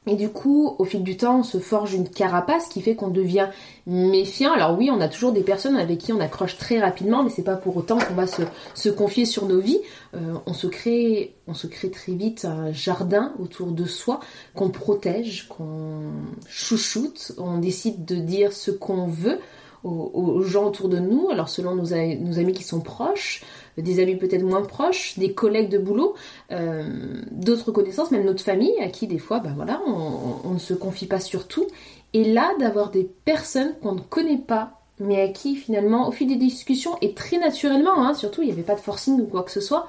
Et 0.05 0.15
du 0.15 0.29
coup, 0.29 0.75
au 0.79 0.83
fil 0.83 1.01
du 1.01 1.15
temps, 1.15 1.39
on 1.39 1.43
se 1.43 1.59
forge 1.59 1.93
une 1.93 2.09
carapace 2.09 2.67
qui 2.67 2.81
fait 2.81 2.95
qu'on 2.95 3.07
devient 3.07 3.47
méfiant. 3.87 4.51
Alors 4.51 4.77
oui, 4.77 4.89
on 4.91 4.99
a 4.99 5.07
toujours 5.07 5.31
des 5.31 5.43
personnes 5.43 5.77
avec 5.77 5.99
qui 5.99 6.11
on 6.11 6.19
accroche 6.19 6.57
très 6.57 6.79
rapidement, 6.79 7.23
mais 7.23 7.29
c'est 7.29 7.43
pas 7.43 7.55
pour 7.55 7.77
autant 7.77 7.97
qu'on 7.97 8.13
va 8.13 8.25
se, 8.27 8.89
confier 8.89 9.25
sur 9.25 9.45
nos 9.45 9.59
vies. 9.59 9.79
Euh, 10.13 10.33
on 10.45 10.53
se 10.53 10.67
crée, 10.67 11.35
on 11.47 11.53
se 11.53 11.67
crée 11.67 11.89
très 11.89 12.13
vite 12.13 12.43
un 12.43 12.73
jardin 12.73 13.33
autour 13.39 13.71
de 13.71 13.85
soi 13.85 14.19
qu'on 14.53 14.69
protège, 14.69 15.47
qu'on 15.47 16.11
chouchoute. 16.47 17.31
On 17.37 17.57
décide 17.57 18.03
de 18.03 18.15
dire 18.15 18.51
ce 18.51 18.71
qu'on 18.71 19.07
veut 19.07 19.39
aux, 19.83 20.41
gens 20.43 20.67
autour 20.67 20.89
de 20.89 20.99
nous. 20.99 21.29
Alors 21.29 21.49
selon 21.49 21.75
nos, 21.75 21.93
amis 21.93 22.53
qui 22.53 22.63
sont 22.63 22.81
proches, 22.81 23.43
des 23.77 24.01
amis 24.01 24.15
peut-être 24.15 24.43
moins 24.43 24.61
proches, 24.61 25.17
des 25.17 25.33
collègues 25.33 25.69
de 25.69 25.77
boulot, 25.77 26.15
euh, 26.51 27.21
d'autres 27.31 27.71
connaissances, 27.71 28.11
même 28.11 28.25
notre 28.25 28.43
famille, 28.43 28.79
à 28.81 28.89
qui 28.89 29.07
des 29.07 29.19
fois, 29.19 29.39
ben 29.39 29.53
voilà, 29.55 29.81
on, 29.85 30.51
ne 30.51 30.59
se 30.59 30.73
confie 30.73 31.07
pas 31.07 31.19
sur 31.19 31.47
tout. 31.47 31.67
Et 32.13 32.31
là, 32.31 32.53
d'avoir 32.59 32.91
des 32.91 33.09
personnes 33.25 33.73
qu'on 33.81 33.93
ne 33.93 34.01
connaît 34.01 34.37
pas, 34.37 34.79
mais 34.99 35.21
à 35.21 35.27
qui 35.29 35.55
finalement, 35.55 36.07
au 36.07 36.11
fil 36.11 36.27
des 36.27 36.35
discussions, 36.35 36.97
et 37.01 37.13
très 37.13 37.37
naturellement, 37.37 38.05
hein, 38.05 38.13
surtout, 38.13 38.41
il 38.41 38.45
n'y 38.45 38.51
avait 38.51 38.61
pas 38.61 38.75
de 38.75 38.79
forcing 38.79 39.19
ou 39.19 39.25
quoi 39.25 39.43
que 39.43 39.51
ce 39.51 39.61
soit, 39.61 39.87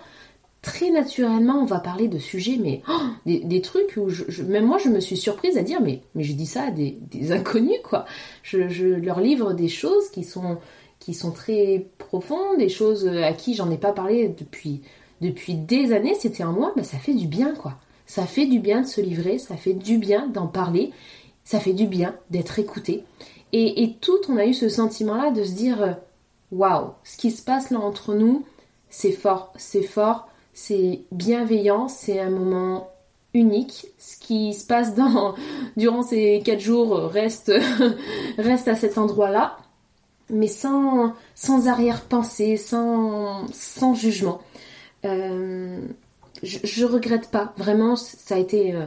très 0.64 0.90
naturellement, 0.90 1.60
on 1.60 1.66
va 1.66 1.78
parler 1.78 2.08
de 2.08 2.18
sujets, 2.18 2.56
mais 2.58 2.80
oh, 2.88 3.02
des, 3.26 3.60
trucs 3.60 3.98
où 3.98 4.08
même 4.48 4.64
moi, 4.64 4.78
je 4.78 4.88
me 4.88 4.98
suis 4.98 5.18
surprise 5.18 5.58
à 5.58 5.62
dire, 5.62 5.82
mais, 5.82 6.00
mais 6.14 6.24
je 6.24 6.32
dis 6.32 6.46
ça 6.46 6.64
à 6.64 6.70
des, 6.70 6.96
inconnus, 7.30 7.78
quoi. 7.84 8.06
Je, 8.42 8.68
je, 8.68 8.86
leur 8.86 9.20
livre 9.20 9.52
des 9.52 9.68
choses 9.68 10.10
qui 10.10 10.24
sont 10.24 10.56
qui 11.00 11.12
sont 11.12 11.32
très 11.32 11.86
profondes, 11.98 12.56
des 12.56 12.70
choses 12.70 13.06
à 13.06 13.34
qui 13.34 13.54
j'en 13.54 13.70
ai 13.70 13.76
pas 13.76 13.92
parlé 13.92 14.28
depuis, 14.28 14.80
depuis 15.20 15.54
des 15.54 15.92
années, 15.92 16.14
c'était 16.18 16.42
un 16.42 16.52
mois, 16.52 16.72
mais 16.76 16.82
ça 16.82 16.96
fait 16.96 17.12
du 17.12 17.26
bien 17.26 17.54
quoi. 17.54 17.74
Ça 18.06 18.24
fait 18.24 18.46
du 18.46 18.58
bien 18.58 18.80
de 18.80 18.86
se 18.86 19.02
livrer, 19.02 19.38
ça 19.38 19.56
fait 19.56 19.74
du 19.74 19.98
bien 19.98 20.28
d'en 20.28 20.46
parler, 20.46 20.92
ça 21.44 21.60
fait 21.60 21.74
du 21.74 21.86
bien 21.86 22.16
d'être 22.30 22.58
écouté. 22.58 23.04
Et, 23.52 23.82
et, 23.82 23.96
tout, 23.96 24.18
on 24.30 24.38
a 24.38 24.46
eu 24.46 24.54
ce 24.54 24.70
sentiment-là 24.70 25.30
de 25.30 25.44
se 25.44 25.52
dire 25.52 25.98
waouh, 26.50 26.92
ce 27.04 27.18
qui 27.18 27.30
se 27.30 27.42
passe 27.42 27.70
là 27.70 27.80
entre 27.80 28.14
nous, 28.14 28.46
c'est 28.88 29.12
fort, 29.12 29.52
c'est 29.58 29.82
fort, 29.82 30.26
c'est 30.54 31.00
bienveillant, 31.12 31.88
c'est 31.88 32.20
un 32.20 32.30
moment 32.30 32.90
unique. 33.34 33.86
Ce 33.98 34.16
qui 34.16 34.54
se 34.54 34.66
passe 34.66 34.94
durant 35.76 36.02
ces 36.02 36.40
quatre 36.44 36.60
jours 36.60 36.96
reste, 36.96 37.52
à 38.38 38.74
cet 38.76 38.96
endroit-là 38.96 39.58
mais 40.30 40.48
sans, 40.48 41.12
arrière-pensée, 41.66 42.56
sans, 42.56 43.46
sans 43.52 43.94
jugement. 43.94 44.40
Euh, 45.04 45.80
je, 46.42 46.58
je, 46.64 46.84
regrette 46.84 47.30
pas, 47.30 47.52
vraiment, 47.56 47.96
ça 47.96 48.36
a 48.36 48.38
été, 48.38 48.74
euh, 48.74 48.86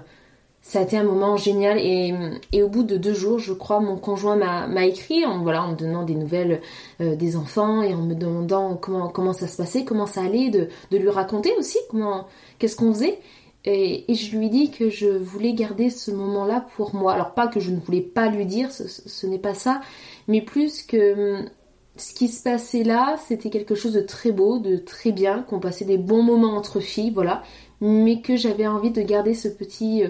ça 0.68 0.80
a 0.80 0.82
été 0.82 0.98
un 0.98 1.06
moment 1.06 1.38
génial. 1.38 1.80
Et, 1.80 2.14
et, 2.52 2.62
au 2.62 2.68
bout 2.68 2.84
de 2.84 2.98
deux 2.98 3.14
jours, 3.14 3.40
je 3.40 3.54
crois, 3.54 3.80
mon 3.80 3.96
conjoint 3.96 4.36
m'a 4.36 4.86
écrit 4.86 5.26
en, 5.26 5.42
voilà, 5.42 5.64
en 5.64 5.72
me 5.72 5.78
donnant 5.78 6.04
des 6.04 6.14
nouvelles 6.14 6.60
euh, 7.00 7.16
des 7.16 7.38
enfants 7.38 7.82
et 7.82 7.94
en 7.94 8.02
me 8.02 8.14
demandant 8.14 8.76
comment, 8.76 9.08
comment 9.08 9.32
ça 9.32 9.48
se 9.48 9.56
passait, 9.56 9.86
comment 9.86 10.06
ça 10.06 10.24
allait, 10.24 10.50
de, 10.50 10.68
de 10.92 10.98
lui 10.98 11.10
raconter 11.10 11.54
aussi 11.58 11.78
comment, 11.90 12.28
qu'est-ce 12.60 12.76
qu'on 12.76 12.94
faisait. 12.94 13.18
Et, 13.64 14.12
et, 14.12 14.16
je 14.16 14.38
lui 14.38 14.50
dis 14.50 14.70
que 14.70 14.90
je 14.90 15.08
voulais 15.08 15.54
garder 15.54 15.90
ce 15.90 16.12
moment-là 16.12 16.66
pour 16.76 16.94
moi. 16.94 17.14
Alors 17.14 17.34
pas 17.34 17.48
que 17.48 17.62
je 17.62 17.72
ne 17.72 17.80
voulais 17.80 18.02
pas 18.02 18.28
lui 18.28 18.46
dire, 18.46 18.70
ce, 18.74 19.26
n'est 19.26 19.40
pas 19.40 19.54
ça, 19.54 19.80
mais 20.28 20.42
plus 20.42 20.84
que 20.84 21.38
hum, 21.40 21.50
ce 21.96 22.14
qui 22.14 22.28
se 22.28 22.44
passait 22.44 22.84
là, 22.84 23.18
c'était 23.26 23.50
quelque 23.50 23.74
chose 23.74 23.94
de 23.94 24.02
très 24.02 24.34
beau, 24.34 24.60
de 24.60 24.76
très 24.76 25.14
bien, 25.14 25.44
qu'on 25.44 25.62
passait 25.62 25.86
des 25.86 25.98
bons 25.98 26.24
moments 26.24 26.58
entre 26.58 26.82
filles, 26.82 27.12
voilà, 27.12 27.42
mais 27.80 28.20
que 28.20 28.36
j'avais 28.36 28.68
envie 28.68 28.92
de 28.92 29.02
garder 29.02 29.34
ce 29.34 29.48
petit 29.48 30.04
euh, 30.04 30.10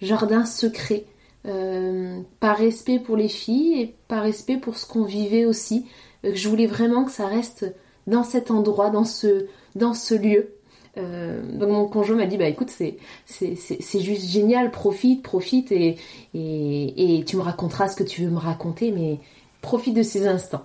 jardin 0.00 0.44
secret, 0.44 1.04
euh, 1.46 2.20
par 2.40 2.56
respect 2.56 2.98
pour 2.98 3.16
les 3.16 3.28
filles 3.28 3.80
et 3.80 3.94
par 4.08 4.22
respect 4.22 4.56
pour 4.56 4.76
ce 4.78 4.86
qu'on 4.86 5.04
vivait 5.04 5.44
aussi. 5.44 5.86
Euh, 6.24 6.32
je 6.34 6.48
voulais 6.48 6.66
vraiment 6.66 7.04
que 7.04 7.12
ça 7.12 7.26
reste 7.26 7.74
dans 8.06 8.24
cet 8.24 8.50
endroit, 8.50 8.90
dans 8.90 9.04
ce, 9.04 9.46
dans 9.74 9.94
ce 9.94 10.14
lieu. 10.14 10.50
donc 10.96 11.70
mon 11.70 11.88
conjoint 11.88 12.16
m'a 12.16 12.26
dit 12.26 12.36
bah 12.38 12.46
écoute 12.46 12.70
c'est 12.70 12.98
c'est 13.26 14.00
juste 14.00 14.30
génial 14.30 14.70
profite 14.70 15.24
profite 15.24 15.72
et, 15.72 15.96
et, 16.34 17.18
et 17.18 17.24
tu 17.24 17.36
me 17.36 17.42
raconteras 17.42 17.88
ce 17.88 17.96
que 17.96 18.04
tu 18.04 18.22
veux 18.22 18.30
me 18.30 18.38
raconter 18.38 18.92
mais 18.92 19.18
profite 19.60 19.94
de 19.94 20.04
ces 20.04 20.28
instants. 20.28 20.64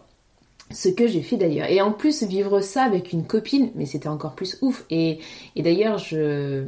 Ce 0.71 0.87
que 0.87 1.07
j'ai 1.07 1.23
fait 1.23 1.35
d'ailleurs. 1.35 1.67
Et 1.67 1.81
en 1.81 1.91
plus, 1.91 2.21
vivre 2.21 2.61
ça 2.61 2.83
avec 2.83 3.11
une 3.11 3.25
copine, 3.25 3.71
mais 3.73 3.87
c'était 3.87 4.07
encore 4.07 4.35
plus 4.35 4.59
ouf. 4.61 4.85
Et, 4.91 5.19
d'ailleurs, 5.55 5.97
je, 5.97 6.63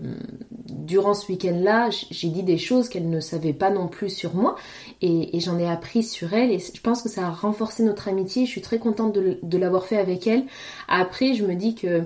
durant 0.70 1.14
ce 1.14 1.32
week-end-là, 1.32 1.90
j'ai 2.10 2.30
dit 2.30 2.42
des 2.42 2.58
choses 2.58 2.90
qu'elle 2.90 3.10
ne 3.12 3.20
savait 3.20 3.54
pas 3.54 3.70
non 3.70 3.88
plus 3.88 4.10
sur 4.10 4.34
moi. 4.34 4.56
Et, 5.04 5.40
j'en 5.40 5.60
ai 5.60 5.70
appris 5.70 6.02
sur 6.02 6.34
elle. 6.34 6.52
Et 6.52 6.58
je 6.58 6.82
pense 6.82 7.04
que 7.04 7.10
ça 7.10 7.28
a 7.28 7.30
renforcé 7.30 7.84
notre 7.84 8.08
amitié. 8.08 8.46
Je 8.46 8.50
suis 8.50 8.62
très 8.62 8.80
contente 8.80 9.14
de, 9.14 9.58
l'avoir 9.58 9.86
fait 9.86 9.98
avec 9.98 10.26
elle. 10.26 10.46
Après, 10.88 11.36
je 11.36 11.46
me 11.46 11.54
dis 11.54 11.76
que 11.76 12.04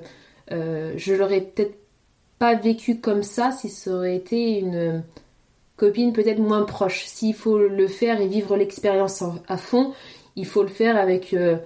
euh, 0.51 0.93
je 0.97 1.13
l'aurais 1.13 1.41
peut-être 1.41 1.77
pas 2.39 2.55
vécu 2.55 2.99
comme 2.99 3.23
ça 3.23 3.51
si 3.51 3.69
ça 3.69 3.91
aurait 3.91 4.17
été 4.17 4.59
une 4.59 5.01
copine 5.77 6.11
peut-être 6.11 6.39
moins 6.39 6.63
proche. 6.63 7.05
S'il 7.05 7.33
faut 7.33 7.57
le 7.57 7.87
faire 7.87 8.19
et 8.19 8.27
vivre 8.27 8.57
l'expérience 8.57 9.23
à 9.47 9.55
fond, 9.57 9.93
il 10.35 10.45
faut 10.45 10.61
le 10.61 10.69
faire 10.69 10.97
avec 10.97 11.33
euh, 11.33 11.57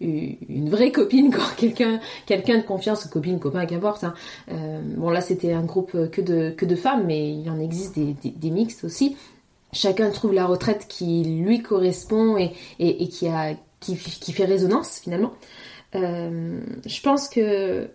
une 0.00 0.70
vraie 0.70 0.92
copine, 0.92 1.34
quelqu'un, 1.56 2.00
quelqu'un 2.26 2.58
de 2.58 2.62
confiance, 2.62 3.04
copine, 3.06 3.38
copain, 3.38 3.66
qu'importe. 3.66 4.04
Hein. 4.04 4.14
Euh, 4.50 4.80
bon 4.96 5.10
là 5.10 5.20
c'était 5.20 5.52
un 5.52 5.64
groupe 5.64 6.10
que 6.10 6.20
de 6.20 6.50
que 6.50 6.64
de 6.64 6.76
femmes, 6.76 7.04
mais 7.06 7.32
il 7.32 7.48
en 7.50 7.58
existe 7.58 7.98
des, 7.98 8.14
des, 8.14 8.50
mixtes 8.50 8.84
aussi. 8.84 9.16
Chacun 9.72 10.10
trouve 10.10 10.32
la 10.32 10.46
retraite 10.46 10.86
qui 10.88 11.24
lui 11.24 11.62
correspond 11.62 12.38
et, 12.38 12.52
et, 12.78 13.02
et 13.02 13.08
qui 13.08 13.28
a 13.28 13.54
qui, 13.80 13.96
qui, 13.96 14.32
fait 14.32 14.44
résonance 14.44 14.98
finalement. 14.98 15.32
Euh, 15.94 16.60
je 16.86 17.00
pense 17.00 17.28
que 17.28 17.88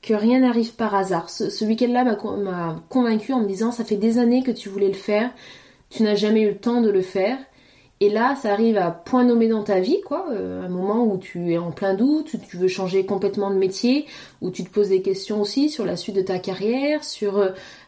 que 0.00 0.14
rien 0.14 0.40
n'arrive 0.40 0.74
par 0.74 0.94
hasard. 0.94 1.28
Ce, 1.28 1.50
ce 1.50 1.64
week-end-là 1.64 2.04
m'a 2.04 2.76
convaincu 2.88 3.32
en 3.32 3.40
me 3.40 3.48
disant 3.48 3.72
ça 3.72 3.84
fait 3.84 3.96
des 3.96 4.18
années 4.18 4.42
que 4.42 4.52
tu 4.52 4.68
voulais 4.68 4.88
le 4.88 4.94
faire, 4.94 5.30
tu 5.90 6.02
n'as 6.04 6.14
jamais 6.14 6.42
eu 6.42 6.48
le 6.48 6.58
temps 6.58 6.80
de 6.80 6.90
le 6.90 7.02
faire 7.02 7.36
et 8.00 8.10
là, 8.10 8.36
ça 8.36 8.52
arrive 8.52 8.76
à 8.76 8.92
point 8.92 9.24
nommé 9.24 9.48
dans 9.48 9.64
ta 9.64 9.80
vie, 9.80 10.00
quoi, 10.02 10.26
euh, 10.30 10.64
un 10.64 10.68
moment 10.68 11.04
où 11.04 11.18
tu 11.18 11.52
es 11.52 11.58
en 11.58 11.72
plein 11.72 11.94
doute, 11.94 12.36
tu 12.48 12.56
veux 12.56 12.68
changer 12.68 13.04
complètement 13.04 13.50
de 13.50 13.56
métier, 13.56 14.06
où 14.40 14.50
tu 14.50 14.62
te 14.62 14.70
poses 14.70 14.90
des 14.90 15.02
questions 15.02 15.40
aussi 15.40 15.68
sur 15.68 15.84
la 15.84 15.96
suite 15.96 16.14
de 16.14 16.22
ta 16.22 16.38
carrière, 16.38 17.02
sur 17.02 17.44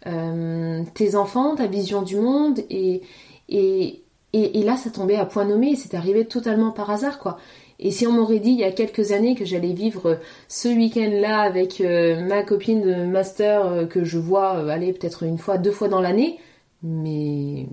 euh, 0.06 0.82
tes 0.94 1.14
enfants, 1.14 1.54
ta 1.54 1.68
vision 1.68 2.02
du 2.02 2.16
monde, 2.16 2.58
et, 2.70 3.02
et, 3.48 4.62
là, 4.64 4.76
ça 4.76 4.90
tombait 4.90 5.14
à 5.14 5.26
point 5.26 5.44
nommé, 5.44 5.76
c'est 5.76 5.94
arrivé 5.94 6.24
totalement 6.24 6.72
par 6.72 6.90
hasard, 6.90 7.20
quoi. 7.20 7.38
Et 7.78 7.92
si 7.92 8.06
on 8.06 8.12
m'aurait 8.12 8.40
dit 8.40 8.50
il 8.50 8.58
y 8.58 8.64
a 8.64 8.72
quelques 8.72 9.12
années 9.12 9.34
que 9.34 9.46
j'allais 9.46 9.72
vivre 9.72 10.18
ce 10.48 10.68
week-end-là 10.68 11.40
avec 11.40 11.80
euh, 11.80 12.20
ma 12.20 12.42
copine 12.42 12.82
de 12.82 13.04
master 13.06 13.88
que 13.88 14.04
je 14.04 14.18
vois 14.18 14.70
aller 14.70 14.92
peut-être 14.92 15.22
une 15.22 15.38
fois, 15.38 15.56
deux 15.56 15.70
fois 15.70 15.88
dans 15.88 16.00
l'année, 16.00 16.38
mais 16.82 17.66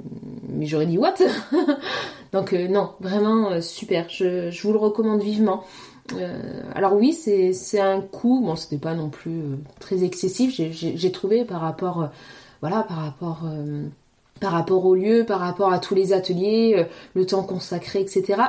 mais 0.47 0.65
j'aurais 0.65 0.85
dit 0.85 0.97
what? 0.97 1.15
donc 2.31 2.53
euh, 2.53 2.67
non 2.67 2.91
vraiment 2.99 3.51
euh, 3.51 3.61
super 3.61 4.09
je, 4.09 4.49
vous 4.61 4.73
le 4.73 4.79
recommande 4.79 5.21
vivement 5.21 5.63
euh, 6.13 6.61
alors 6.73 6.93
oui 6.93 7.13
c'est 7.13 7.53
c'est 7.53 7.79
un 7.79 8.01
coût 8.01 8.41
bon 8.43 8.55
c'était 8.55 8.77
pas 8.77 8.93
non 8.93 9.09
plus 9.09 9.41
très 9.79 10.03
excessif 10.03 10.59
j'ai 10.71 11.11
trouvé 11.11 11.45
par 11.45 11.61
rapport 11.61 12.09
voilà 12.61 12.83
par 12.83 12.97
rapport 12.97 13.43
par 14.39 14.51
rapport 14.51 14.85
au 14.85 14.93
lieu, 14.93 15.25
par 15.25 15.39
rapport 15.39 15.73
à 15.73 15.79
tous 15.79 15.95
les 15.95 16.13
ateliers, 16.13 16.85
le 17.15 17.25
temps 17.25 17.41
consacré, 17.41 18.01
etc. 18.01 18.39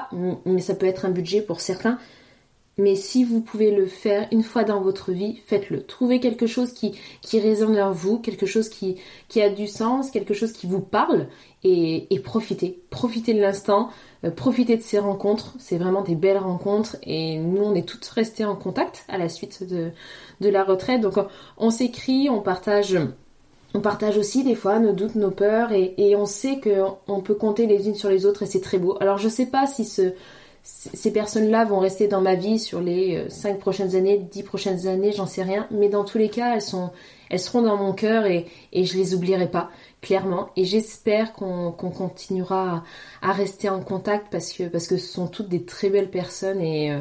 Mais 0.44 0.60
ça 0.60 0.74
peut 0.74 0.84
être 0.84 1.06
un 1.06 1.10
budget 1.10 1.40
pour 1.40 1.62
certains. 1.62 1.98
Mais 2.78 2.94
si 2.94 3.24
vous 3.24 3.40
pouvez 3.40 3.72
le 3.72 3.86
faire 3.86 4.28
une 4.30 4.44
fois 4.44 4.62
dans 4.62 4.80
votre 4.80 5.10
vie, 5.10 5.42
faites-le. 5.46 5.82
Trouvez 5.82 6.20
quelque 6.20 6.46
chose 6.46 6.72
qui, 6.72 6.94
qui 7.22 7.40
résonne 7.40 7.76
en 7.78 7.90
vous, 7.90 8.20
quelque 8.20 8.46
chose 8.46 8.68
qui, 8.68 8.96
a 9.40 9.50
du 9.50 9.66
sens, 9.66 10.12
quelque 10.12 10.32
chose 10.32 10.52
qui 10.52 10.68
vous 10.68 10.80
parle 10.80 11.26
et, 11.64 12.06
et 12.14 12.20
profitez. 12.20 12.80
Profitez 12.90 13.34
de 13.34 13.40
l'instant, 13.40 13.90
euh, 14.24 14.30
profitez 14.30 14.76
de 14.76 14.82
ces 14.82 15.00
rencontres. 15.00 15.56
C'est 15.58 15.76
vraiment 15.76 16.02
des 16.02 16.14
belles 16.14 16.38
rencontres 16.38 16.96
et 17.02 17.38
nous, 17.38 17.62
on 17.62 17.74
est 17.74 17.86
toutes 17.86 18.06
restées 18.06 18.44
en 18.44 18.54
contact 18.54 19.04
à 19.08 19.18
la 19.18 19.28
suite 19.28 19.68
de, 19.68 19.90
de 20.40 20.48
la 20.48 20.62
retraite. 20.62 21.00
Donc 21.00 21.14
on 21.56 21.70
s'écrit, 21.70 22.30
on 22.30 22.40
partage... 22.40 22.96
On 23.74 23.80
partage 23.80 24.16
aussi 24.16 24.44
des 24.44 24.54
fois 24.54 24.78
nos 24.78 24.92
doutes, 24.92 25.14
nos 25.14 25.30
peurs 25.30 25.72
et, 25.72 25.92
et 25.98 26.16
on 26.16 26.24
sait 26.24 26.58
qu'on 26.58 27.20
peut 27.20 27.34
compter 27.34 27.66
les 27.66 27.86
unes 27.86 27.94
sur 27.94 28.08
les 28.08 28.24
autres 28.24 28.44
et 28.44 28.46
c'est 28.46 28.62
très 28.62 28.78
beau. 28.78 28.96
Alors 28.98 29.18
je 29.18 29.28
sais 29.28 29.44
pas 29.44 29.66
si 29.66 29.84
ce, 29.84 30.14
ces 30.62 31.12
personnes-là 31.12 31.64
vont 31.64 31.78
rester 31.78 32.08
dans 32.08 32.20
ma 32.20 32.34
vie 32.34 32.58
sur 32.58 32.80
les 32.80 33.24
5 33.30 33.58
prochaines 33.58 33.96
années, 33.96 34.18
10 34.18 34.42
prochaines 34.42 34.86
années, 34.86 35.12
j'en 35.12 35.26
sais 35.26 35.42
rien. 35.42 35.66
Mais 35.70 35.88
dans 35.88 36.04
tous 36.04 36.18
les 36.18 36.28
cas, 36.28 36.54
elles, 36.54 37.40
seront 37.40 37.62
dans 37.62 37.76
mon 37.76 37.92
cœur 37.92 38.26
et, 38.26 38.46
et 38.72 38.84
je 38.84 38.96
les 38.96 39.14
oublierai 39.14 39.50
pas, 39.50 39.70
clairement. 40.02 40.50
Et 40.56 40.64
j'espère 40.64 41.32
qu'on 41.32 41.72
continuera 41.72 42.84
à, 43.22 43.32
rester 43.32 43.68
en 43.68 43.80
contact 43.80 44.26
parce 44.30 44.52
que, 44.52 44.64
parce 44.64 44.88
ce 44.88 44.98
sont 44.98 45.26
toutes 45.26 45.48
des 45.48 45.64
très 45.64 45.90
belles 45.90 46.10
personnes 46.10 46.60
et, 46.60 46.96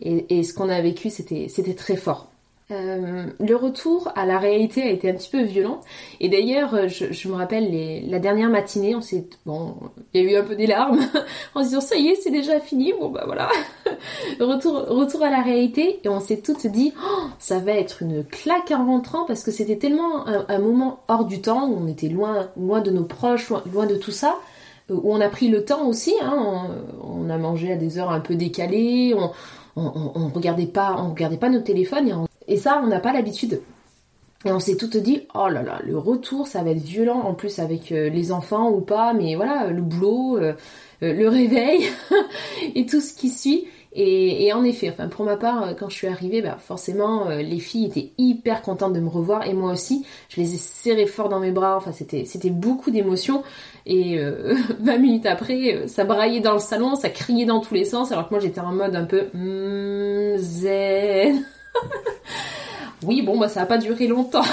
et, 0.00 0.38
et 0.38 0.42
ce 0.42 0.52
qu'on 0.52 0.68
a 0.68 0.80
vécu, 0.80 1.10
c'était 1.10 1.74
très 1.74 1.96
fort. 1.96 2.33
Euh, 2.70 3.26
le 3.40 3.56
retour 3.56 4.10
à 4.16 4.24
la 4.24 4.38
réalité 4.38 4.82
a 4.82 4.88
été 4.88 5.10
un 5.10 5.14
petit 5.14 5.28
peu 5.30 5.42
violent. 5.42 5.80
Et 6.20 6.30
d'ailleurs, 6.30 6.74
euh, 6.74 6.88
je, 6.88 7.28
me 7.28 7.34
rappelle 7.34 7.70
la 8.08 8.18
dernière 8.18 8.48
matinée, 8.48 8.94
on 8.94 9.02
s'est, 9.02 9.26
il 9.46 10.22
y 10.22 10.26
a 10.26 10.32
eu 10.32 10.36
un 10.36 10.44
peu 10.44 10.56
des 10.56 10.66
larmes 10.66 11.00
en 11.54 11.62
se 11.62 11.68
disant 11.68 11.82
ça 11.82 11.96
y 11.96 12.08
est, 12.08 12.14
c'est 12.14 12.30
déjà 12.30 12.60
fini. 12.60 12.94
Bon 12.98 13.10
bah 13.10 13.24
voilà, 13.26 13.50
retour, 14.40 15.22
à 15.22 15.30
la 15.30 15.42
réalité. 15.42 16.00
Et 16.04 16.08
on 16.08 16.20
s'est 16.20 16.40
toutes 16.40 16.66
dit, 16.66 16.94
oh, 16.98 17.24
ça 17.38 17.58
va 17.58 17.72
être 17.72 18.02
une 18.02 18.24
claque 18.24 18.70
en 18.70 18.86
rentrant 18.86 19.26
parce 19.26 19.42
que 19.42 19.50
c'était 19.50 19.76
tellement 19.76 20.26
un, 20.26 20.58
moment 20.58 21.00
hors 21.08 21.26
du 21.26 21.42
temps 21.42 21.68
où 21.68 21.76
on 21.78 21.86
était 21.86 22.08
loin, 22.08 22.48
loin 22.56 22.80
de 22.80 22.90
nos 22.90 23.04
proches, 23.04 23.50
loin, 23.72 23.86
de 23.86 23.96
tout 23.96 24.10
ça 24.10 24.38
où 24.90 25.14
on 25.14 25.20
a 25.20 25.28
pris 25.28 25.48
le 25.48 25.66
temps 25.66 25.86
aussi. 25.86 26.14
Hein, 26.22 26.68
on, 27.02 27.28
a 27.28 27.36
mangé 27.36 27.72
à 27.72 27.76
des 27.76 27.98
heures 27.98 28.10
un 28.10 28.20
peu 28.20 28.36
décalées. 28.36 29.14
On, 29.14 29.30
on, 29.76 30.28
regardait 30.28 30.66
pas, 30.66 30.96
on 30.98 31.10
regardait 31.10 31.36
pas 31.36 31.50
nos 31.50 31.60
téléphones 31.60 32.08
et 32.08 32.14
on 32.14 32.26
et 32.48 32.56
ça, 32.56 32.80
on 32.82 32.86
n'a 32.86 33.00
pas 33.00 33.12
l'habitude. 33.12 33.60
Et 34.44 34.52
on 34.52 34.60
s'est 34.60 34.76
toutes 34.76 34.98
dit, 34.98 35.22
oh 35.34 35.48
là 35.48 35.62
là, 35.62 35.80
le 35.84 35.96
retour, 35.96 36.46
ça 36.46 36.62
va 36.62 36.70
être 36.70 36.82
violent, 36.82 37.20
en 37.20 37.34
plus 37.34 37.58
avec 37.58 37.92
euh, 37.92 38.10
les 38.10 38.30
enfants 38.30 38.70
ou 38.70 38.80
pas, 38.80 39.14
mais 39.14 39.36
voilà, 39.36 39.68
le 39.68 39.80
boulot, 39.80 40.36
euh, 40.36 40.52
euh, 41.02 41.14
le 41.14 41.28
réveil 41.28 41.86
et 42.74 42.84
tout 42.84 43.00
ce 43.00 43.14
qui 43.14 43.30
suit. 43.30 43.66
Et, 43.96 44.52
en 44.52 44.64
effet, 44.64 44.90
enfin 44.90 45.06
pour 45.06 45.24
ma 45.24 45.36
part, 45.36 45.76
quand 45.78 45.88
je 45.88 45.94
suis 45.94 46.08
arrivée, 46.08 46.42
bah 46.42 46.58
forcément, 46.58 47.28
les 47.28 47.60
filles 47.60 47.86
étaient 47.86 48.10
hyper 48.18 48.60
contentes 48.62 48.92
de 48.92 48.98
me 48.98 49.08
revoir 49.08 49.46
et 49.46 49.54
moi 49.54 49.70
aussi. 49.70 50.04
Je 50.30 50.40
les 50.40 50.54
ai 50.54 50.56
serrées 50.56 51.06
fort 51.06 51.28
dans 51.28 51.38
mes 51.38 51.52
bras. 51.52 51.76
Enfin, 51.76 51.92
c'était 51.92 52.24
c'était 52.24 52.50
beaucoup 52.50 52.90
d'émotions. 52.90 53.44
Et 53.86 54.18
20 54.80 54.98
minutes 54.98 55.26
après, 55.26 55.86
ça 55.86 56.02
braillait 56.02 56.40
dans 56.40 56.54
le 56.54 56.58
salon, 56.58 56.96
ça 56.96 57.08
criait 57.08 57.46
dans 57.46 57.60
tous 57.60 57.74
les 57.74 57.84
sens, 57.84 58.10
alors 58.10 58.28
que 58.28 58.34
moi 58.34 58.40
j'étais 58.40 58.60
en 58.60 58.72
mode 58.72 58.96
un 58.96 59.04
peu 59.04 59.28
mm, 59.32 60.38
zen. 60.38 61.44
oui, 63.02 63.22
bon, 63.22 63.38
bah 63.38 63.48
ça 63.48 63.60
n'a 63.60 63.66
pas 63.66 63.78
duré 63.78 64.06
longtemps. 64.06 64.44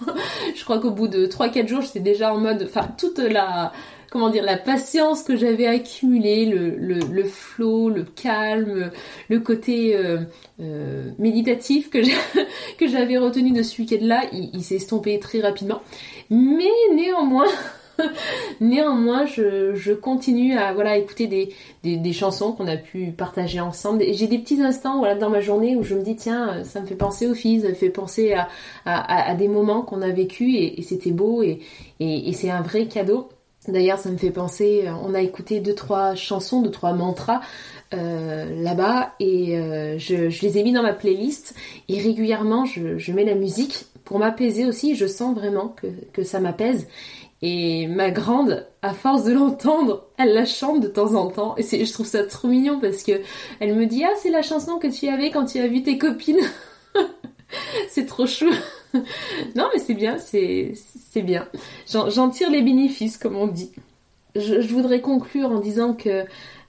je 0.56 0.64
crois 0.64 0.78
qu'au 0.78 0.90
bout 0.90 1.08
de 1.08 1.26
3-4 1.26 1.68
jours, 1.68 1.82
j'étais 1.82 2.00
déjà 2.00 2.32
en 2.34 2.38
mode, 2.38 2.66
enfin, 2.68 2.88
toute 2.98 3.18
la, 3.18 3.72
comment 4.10 4.28
dire, 4.28 4.44
la 4.44 4.56
patience 4.56 5.22
que 5.22 5.36
j'avais 5.36 5.66
accumulée, 5.66 6.46
le, 6.46 6.76
le, 6.76 6.98
le 6.98 7.24
flow, 7.24 7.88
le 7.88 8.04
calme, 8.04 8.90
le 9.28 9.40
côté 9.40 9.96
euh, 9.96 10.18
euh, 10.60 11.10
méditatif 11.18 11.90
que 11.90 12.00
j'avais 12.86 13.18
retenu 13.18 13.52
de 13.52 13.62
ce 13.62 13.80
week-end-là, 13.80 14.24
il 14.32 14.62
s'est 14.62 14.76
estompé 14.76 15.18
très 15.20 15.40
rapidement. 15.40 15.80
Mais 16.30 16.70
néanmoins, 16.94 17.48
Néanmoins, 18.60 19.26
je, 19.26 19.92
continue 19.92 20.56
à 20.56 20.72
voilà 20.72 20.96
écouter 20.96 21.26
des, 21.82 22.12
chansons 22.12 22.52
qu'on 22.52 22.66
a 22.66 22.76
pu 22.76 23.12
partager 23.12 23.60
ensemble. 23.60 24.04
J'ai 24.12 24.26
des 24.26 24.38
petits 24.38 24.60
instants 24.60 24.98
voilà 24.98 25.14
dans 25.14 25.30
ma 25.30 25.40
journée 25.40 25.76
où 25.76 25.82
je 25.82 25.94
me 25.94 26.02
dis 26.02 26.16
tiens, 26.16 26.64
ça 26.64 26.80
me 26.80 26.86
fait 26.86 26.94
penser 26.94 27.26
aux 27.26 27.34
filles, 27.34 27.62
ça 27.62 27.68
me 27.68 27.74
fait 27.74 27.90
penser 27.90 28.34
à, 28.84 29.34
des 29.34 29.48
moments 29.48 29.82
qu'on 29.82 30.02
a 30.02 30.10
vécu 30.10 30.54
et, 30.56 30.82
c'était 30.82 31.12
beau 31.12 31.42
et, 31.42 31.60
c'est 32.32 32.50
un 32.50 32.62
vrai 32.62 32.86
cadeau. 32.86 33.28
D'ailleurs, 33.68 33.98
ça 33.98 34.10
me 34.10 34.16
fait 34.16 34.30
penser, 34.30 34.84
on 35.04 35.12
a 35.14 35.20
écouté 35.20 35.60
deux 35.60 35.74
trois 35.74 36.14
chansons, 36.14 36.62
deux 36.62 36.70
trois 36.70 36.94
mantras 36.94 37.42
euh, 37.92 38.62
là-bas 38.62 39.14
et 39.18 39.58
euh, 39.58 39.98
je, 39.98 40.14
les 40.42 40.58
ai 40.58 40.62
mis 40.62 40.72
dans 40.72 40.82
ma 40.82 40.92
playlist 40.92 41.56
et 41.88 42.00
régulièrement 42.00 42.64
je, 42.64 43.12
mets 43.12 43.24
la 43.24 43.34
musique 43.34 43.86
pour 44.04 44.20
m'apaiser 44.20 44.64
aussi. 44.64 44.94
Je 44.94 45.06
sens 45.06 45.34
vraiment 45.34 45.68
que, 45.68 45.88
que 46.12 46.22
ça 46.22 46.38
m'apaise 46.38 46.86
et 47.42 47.86
ma 47.86 48.10
grande, 48.10 48.66
à 48.82 48.92
force 48.92 49.24
de 49.24 49.32
l'entendre, 49.32 50.06
elle 50.18 50.34
la 50.34 50.44
chante 50.44 50.80
de 50.80 50.88
temps 50.88 51.14
en 51.14 51.30
temps. 51.30 51.54
Et 51.56 51.62
je 51.62 51.92
trouve 51.92 52.06
ça 52.06 52.24
trop 52.24 52.48
mignon 52.48 52.80
parce 52.80 53.02
que 53.02 53.20
elle 53.60 53.74
me 53.74 53.86
dit 53.86 54.04
Ah, 54.04 54.12
c'est 54.18 54.30
la 54.30 54.42
chanson 54.42 54.78
que 54.78 54.88
tu 54.88 55.08
avais 55.08 55.30
quand 55.30 55.46
tu 55.46 55.58
as 55.58 55.66
vu 55.66 55.82
tes 55.82 55.96
copines. 55.96 56.40
c'est 57.88 58.06
trop 58.06 58.26
chou. 58.26 58.50
non, 59.54 59.68
mais 59.72 59.80
c'est 59.80 59.94
bien, 59.94 60.18
c'est 60.18 60.74
bien. 61.22 61.48
J'en 61.88 62.28
tire 62.28 62.50
les 62.50 62.62
bénéfices, 62.62 63.16
comme 63.16 63.36
on 63.36 63.46
dit. 63.46 63.72
Je, 64.36 64.60
voudrais 64.72 65.00
conclure 65.00 65.50
en 65.50 65.60
disant 65.60 65.94
que 65.94 66.24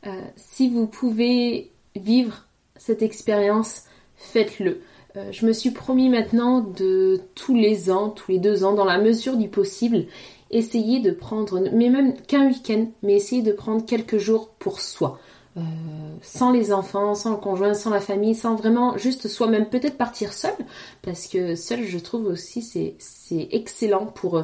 euh, 0.07 0.21
si 0.35 0.69
vous 0.69 0.87
pouvez 0.87 1.69
vivre 1.95 2.45
cette 2.77 3.01
expérience, 3.01 3.83
faites-le. 4.15 4.81
Euh, 5.17 5.31
je 5.31 5.45
me 5.45 5.53
suis 5.53 5.71
promis 5.71 6.09
maintenant 6.09 6.61
de 6.61 7.21
tous 7.35 7.55
les 7.55 7.91
ans, 7.91 8.09
tous 8.09 8.31
les 8.31 8.39
deux 8.39 8.63
ans, 8.63 8.73
dans 8.73 8.85
la 8.85 8.97
mesure 8.97 9.35
du 9.35 9.49
possible, 9.49 10.05
essayez 10.51 10.99
de 10.99 11.11
prendre, 11.11 11.61
mais 11.73 11.89
même 11.89 12.13
qu'un 12.13 12.47
week-end, 12.47 12.87
mais 13.03 13.15
essayez 13.15 13.41
de 13.41 13.51
prendre 13.51 13.85
quelques 13.85 14.17
jours 14.17 14.49
pour 14.59 14.79
soi. 14.79 15.19
Euh, 15.57 15.61
sans 16.21 16.51
les 16.51 16.71
enfants, 16.71 17.13
sans 17.13 17.31
le 17.31 17.37
conjoint, 17.37 17.73
sans 17.73 17.89
la 17.89 17.99
famille, 17.99 18.35
sans 18.35 18.55
vraiment 18.55 18.97
juste 18.97 19.27
soi-même, 19.27 19.65
peut-être 19.65 19.97
partir 19.97 20.31
seul, 20.31 20.53
parce 21.01 21.27
que 21.27 21.55
seul, 21.55 21.83
je 21.83 21.97
trouve 21.99 22.25
aussi, 22.27 22.61
c'est, 22.61 22.95
excellent 23.51 24.05
pour 24.05 24.37
euh, 24.37 24.43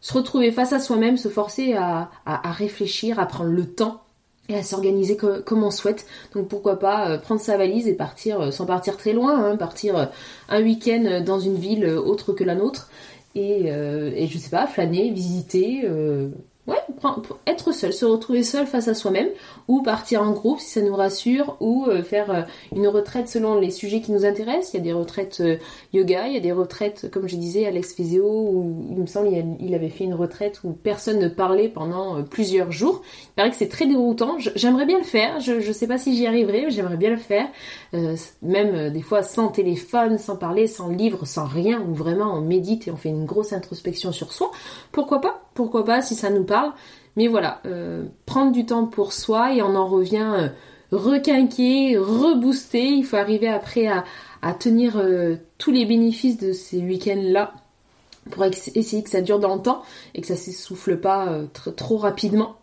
se 0.00 0.12
retrouver 0.12 0.52
face 0.52 0.72
à 0.72 0.78
soi-même, 0.78 1.16
se 1.16 1.28
forcer 1.28 1.74
à, 1.74 2.08
réfléchir, 2.52 3.18
à 3.18 3.26
prendre 3.26 3.50
le 3.50 3.66
temps 3.66 4.03
et 4.48 4.56
à 4.56 4.62
s'organiser 4.62 5.16
comme 5.16 5.62
on 5.62 5.70
souhaite. 5.70 6.06
Donc 6.34 6.48
pourquoi 6.48 6.78
pas 6.78 7.08
euh, 7.08 7.18
prendre 7.18 7.40
sa 7.40 7.56
valise 7.56 7.88
et 7.88 7.94
partir, 7.94 8.52
sans 8.52 8.66
partir 8.66 8.96
très 8.96 9.12
loin, 9.12 9.44
hein, 9.44 9.56
partir 9.56 10.10
un 10.48 10.62
week-end 10.62 11.22
dans 11.24 11.40
une 11.40 11.56
ville 11.56 11.86
autre 11.86 12.32
que 12.32 12.44
la 12.44 12.54
nôtre 12.54 12.90
et, 13.34 13.64
euh, 13.66 14.12
et 14.14 14.26
je 14.26 14.38
sais 14.38 14.50
pas, 14.50 14.66
flâner, 14.66 15.10
visiter, 15.10 15.82
ouais, 16.66 16.76
être 17.46 17.72
seul, 17.72 17.92
se 17.92 18.04
retrouver 18.04 18.42
seul 18.42 18.66
face 18.66 18.88
à 18.88 18.94
soi-même, 18.94 19.28
ou 19.68 19.82
partir 19.82 20.22
en 20.22 20.32
groupe 20.32 20.60
si 20.60 20.70
ça 20.70 20.80
nous 20.80 20.94
rassure, 20.94 21.56
ou 21.60 21.86
euh, 21.88 22.02
faire 22.02 22.30
euh, 22.30 22.42
une 22.74 22.88
retraite 22.88 23.28
selon 23.28 23.58
les 23.58 23.70
sujets 23.70 24.00
qui 24.00 24.12
nous 24.12 24.24
intéressent. 24.24 24.74
Il 24.74 24.78
y 24.78 24.80
a 24.80 24.82
des 24.82 24.92
retraites 24.92 25.40
euh, 25.40 25.56
yoga, 25.92 26.26
il 26.28 26.34
y 26.34 26.36
a 26.36 26.40
des 26.40 26.52
retraites, 26.52 27.10
comme 27.10 27.28
je 27.28 27.36
disais, 27.36 27.66
Alex 27.66 27.94
Physio, 27.94 28.24
où 28.24 28.86
il 28.90 29.00
me 29.00 29.06
semble 29.06 29.28
il 29.60 29.74
avait 29.74 29.88
fait 29.88 30.04
une 30.04 30.14
retraite 30.14 30.60
où 30.64 30.72
personne 30.72 31.18
ne 31.18 31.28
parlait 31.28 31.68
pendant 31.68 32.22
plusieurs 32.22 32.72
jours. 32.72 33.02
Il 33.28 33.34
paraît 33.36 33.50
que 33.50 33.56
c'est 33.56 33.68
très 33.68 33.86
déroutant. 33.86 34.36
J'aimerais 34.54 34.86
bien 34.86 34.98
le 34.98 35.04
faire. 35.04 35.40
Je, 35.40 35.60
je 35.60 35.72
sais 35.72 35.86
pas 35.86 35.98
si 35.98 36.16
j'y 36.16 36.26
arriverai, 36.26 36.66
mais 36.66 36.70
j'aimerais 36.70 36.96
bien 36.96 37.10
le 37.10 37.16
faire. 37.16 37.46
même 38.42 38.90
des 38.90 39.02
fois 39.02 39.22
sans 39.22 39.48
téléphone, 39.48 40.18
sans 40.18 40.36
parler, 40.36 40.66
sans 40.66 40.88
livre, 40.88 41.26
sans 41.26 41.46
rien, 41.46 41.80
où 41.80 41.94
vraiment 41.94 42.34
on 42.34 42.40
médite 42.40 42.88
et 42.88 42.90
on 42.90 42.96
fait 42.96 43.08
une 43.08 43.24
grosse 43.24 43.52
introspection 43.52 44.12
sur 44.12 44.32
soi. 44.32 44.50
Pourquoi 44.92 45.20
pas 45.20 45.43
Pourquoi 45.54 45.84
pas 45.84 46.02
si 46.02 46.14
ça 46.14 46.30
nous 46.30 46.44
parle 46.44 46.72
mais 47.16 47.28
voilà, 47.28 47.60
euh, 47.66 48.04
prendre 48.26 48.52
du 48.52 48.66
temps 48.66 48.86
pour 48.86 49.12
soi 49.12 49.54
et 49.54 49.62
on 49.62 49.76
en 49.76 49.86
revient 49.86 50.32
euh, 50.34 50.48
requinqué, 50.90 51.96
reboosté. 51.96 52.84
Il 52.86 53.04
faut 53.04 53.16
arriver 53.16 53.48
après 53.48 53.86
à, 53.86 54.04
tenir 54.58 54.96
euh, 54.96 55.36
tous 55.58 55.70
les 55.70 55.86
bénéfices 55.86 56.38
de 56.38 56.52
ces 56.52 56.78
week-ends-là 56.78 57.54
pour 58.30 58.44
essayer 58.44 59.02
que 59.02 59.10
ça 59.10 59.20
dure 59.20 59.38
dans 59.38 59.54
le 59.54 59.62
temps 59.62 59.82
et 60.14 60.20
que 60.20 60.26
ça 60.26 60.36
s'essouffle 60.36 60.98
pas 60.98 61.28
trop 61.76 61.98
rapidement. 61.98 62.56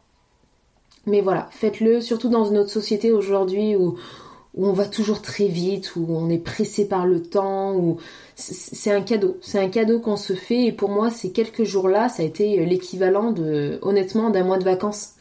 Mais 1.06 1.21
voilà, 1.21 1.47
faites-le, 1.51 2.01
surtout 2.01 2.30
dans 2.30 2.49
notre 2.49 2.69
société 2.69 3.12
aujourd'hui 3.12 3.75
où, 3.75 3.97
où 4.55 4.67
on 4.67 4.73
va 4.73 4.85
toujours 4.85 5.21
très 5.21 5.47
vite, 5.47 5.95
où 5.95 6.05
on 6.09 6.29
est 6.29 6.37
pressé 6.37 6.87
par 6.87 7.05
le 7.05 7.21
temps, 7.21 7.73
où 7.73 7.97
c'est 8.35 8.91
un 8.91 9.01
cadeau. 9.01 9.37
C'est 9.41 9.59
un 9.59 9.69
cadeau 9.69 9.99
qu'on 9.99 10.17
se 10.17 10.33
fait 10.33 10.65
et 10.65 10.71
pour 10.71 10.89
moi 10.89 11.09
ces 11.09 11.31
quelques 11.31 11.63
jours-là, 11.63 12.09
ça 12.09 12.23
a 12.23 12.25
été 12.25 12.65
l'équivalent 12.65 13.31
de, 13.31 13.79
honnêtement, 13.81 14.29
d'un 14.29 14.43
mois 14.43 14.57
de 14.57 14.63
vacances. 14.63 15.13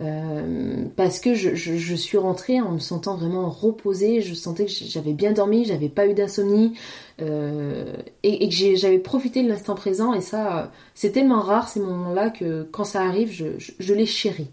Euh, 0.00 0.84
parce 0.94 1.18
que 1.18 1.34
je, 1.34 1.94
suis 1.96 2.18
rentrée 2.18 2.60
en 2.60 2.70
me 2.70 2.78
sentant 2.78 3.16
vraiment 3.16 3.50
reposée, 3.50 4.20
je 4.20 4.32
sentais 4.32 4.66
que 4.66 4.70
j'avais 4.70 5.12
bien 5.12 5.32
dormi, 5.32 5.64
j'avais 5.64 5.88
pas 5.88 6.06
eu 6.06 6.14
d'insomnie 6.14 6.74
euh, 7.20 7.96
et, 8.22 8.48
que 8.48 8.76
j'avais 8.76 9.00
profité 9.00 9.42
de 9.42 9.48
l'instant 9.48 9.74
présent 9.74 10.14
et 10.14 10.20
ça 10.20 10.70
c'est 10.94 11.10
tellement 11.10 11.40
rare 11.40 11.68
ces 11.68 11.80
moments-là 11.80 12.30
que 12.30 12.62
quand 12.70 12.84
ça 12.84 13.02
arrive 13.02 13.32
je, 13.32 13.46
je 13.58 13.94
les 13.94 14.06
chéris. 14.06 14.50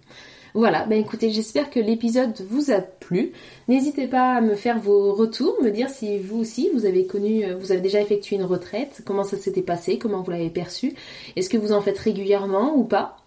Voilà, 0.56 0.86
ben 0.86 0.98
écoutez, 0.98 1.32
j'espère 1.32 1.70
que 1.70 1.82
l'épisode 1.82 2.34
vous 2.50 2.72
a 2.72 2.80
plu. 2.80 3.34
N'hésitez 3.68 4.08
pas 4.08 4.36
à 4.36 4.42
me 4.42 4.56
faire 4.56 4.80
vos 4.80 5.14
retours, 5.14 5.58
me 5.62 5.70
dire 5.70 5.90
si 5.90 6.18
vous 6.18 6.40
aussi 6.40 6.70
vous 6.74 6.86
avez 6.86 7.06
connu, 7.06 7.44
euh, 7.44 7.58
vous 7.58 7.74
avez 7.74 7.82
déjà 7.82 8.00
effectué 8.00 8.38
une 8.38 8.46
retraite, 8.46 9.02
comment 9.06 9.26
ça 9.26 9.36
s'était 9.36 9.62
passé, 9.62 9.98
comment 9.98 10.22
vous 10.22 10.32
l'avez 10.32 10.50
perçu, 10.50 10.94
est-ce 11.36 11.50
que 11.50 11.58
vous 11.58 11.74
en 11.74 11.82
faites 11.82 12.00
régulièrement 12.00 12.74
ou 12.74 12.86
pas? 12.86 13.18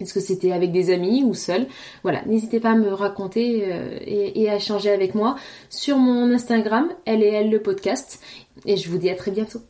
Est-ce 0.00 0.12
que 0.12 0.18
c'était 0.18 0.50
avec 0.50 0.72
des 0.72 0.92
amis 0.92 1.22
ou 1.22 1.32
seul? 1.32 1.68
Voilà, 2.02 2.24
n'hésitez 2.24 2.58
pas 2.58 2.70
à 2.70 2.74
me 2.74 2.92
raconter 2.92 3.62
euh, 3.72 4.00
et, 4.04 4.50
à 4.50 4.56
échanger 4.56 4.90
avec 4.90 5.14
moi 5.14 5.36
sur 5.70 5.96
mon 5.96 6.28
Instagram, 6.32 6.88
elle 7.04 7.22
et 7.22 7.44
le 7.44 7.62
podcast. 7.62 8.20
Et 8.66 8.76
je 8.76 8.90
vous 8.90 8.98
dis 8.98 9.10
à 9.10 9.14
très 9.14 9.30
bientôt. 9.30 9.60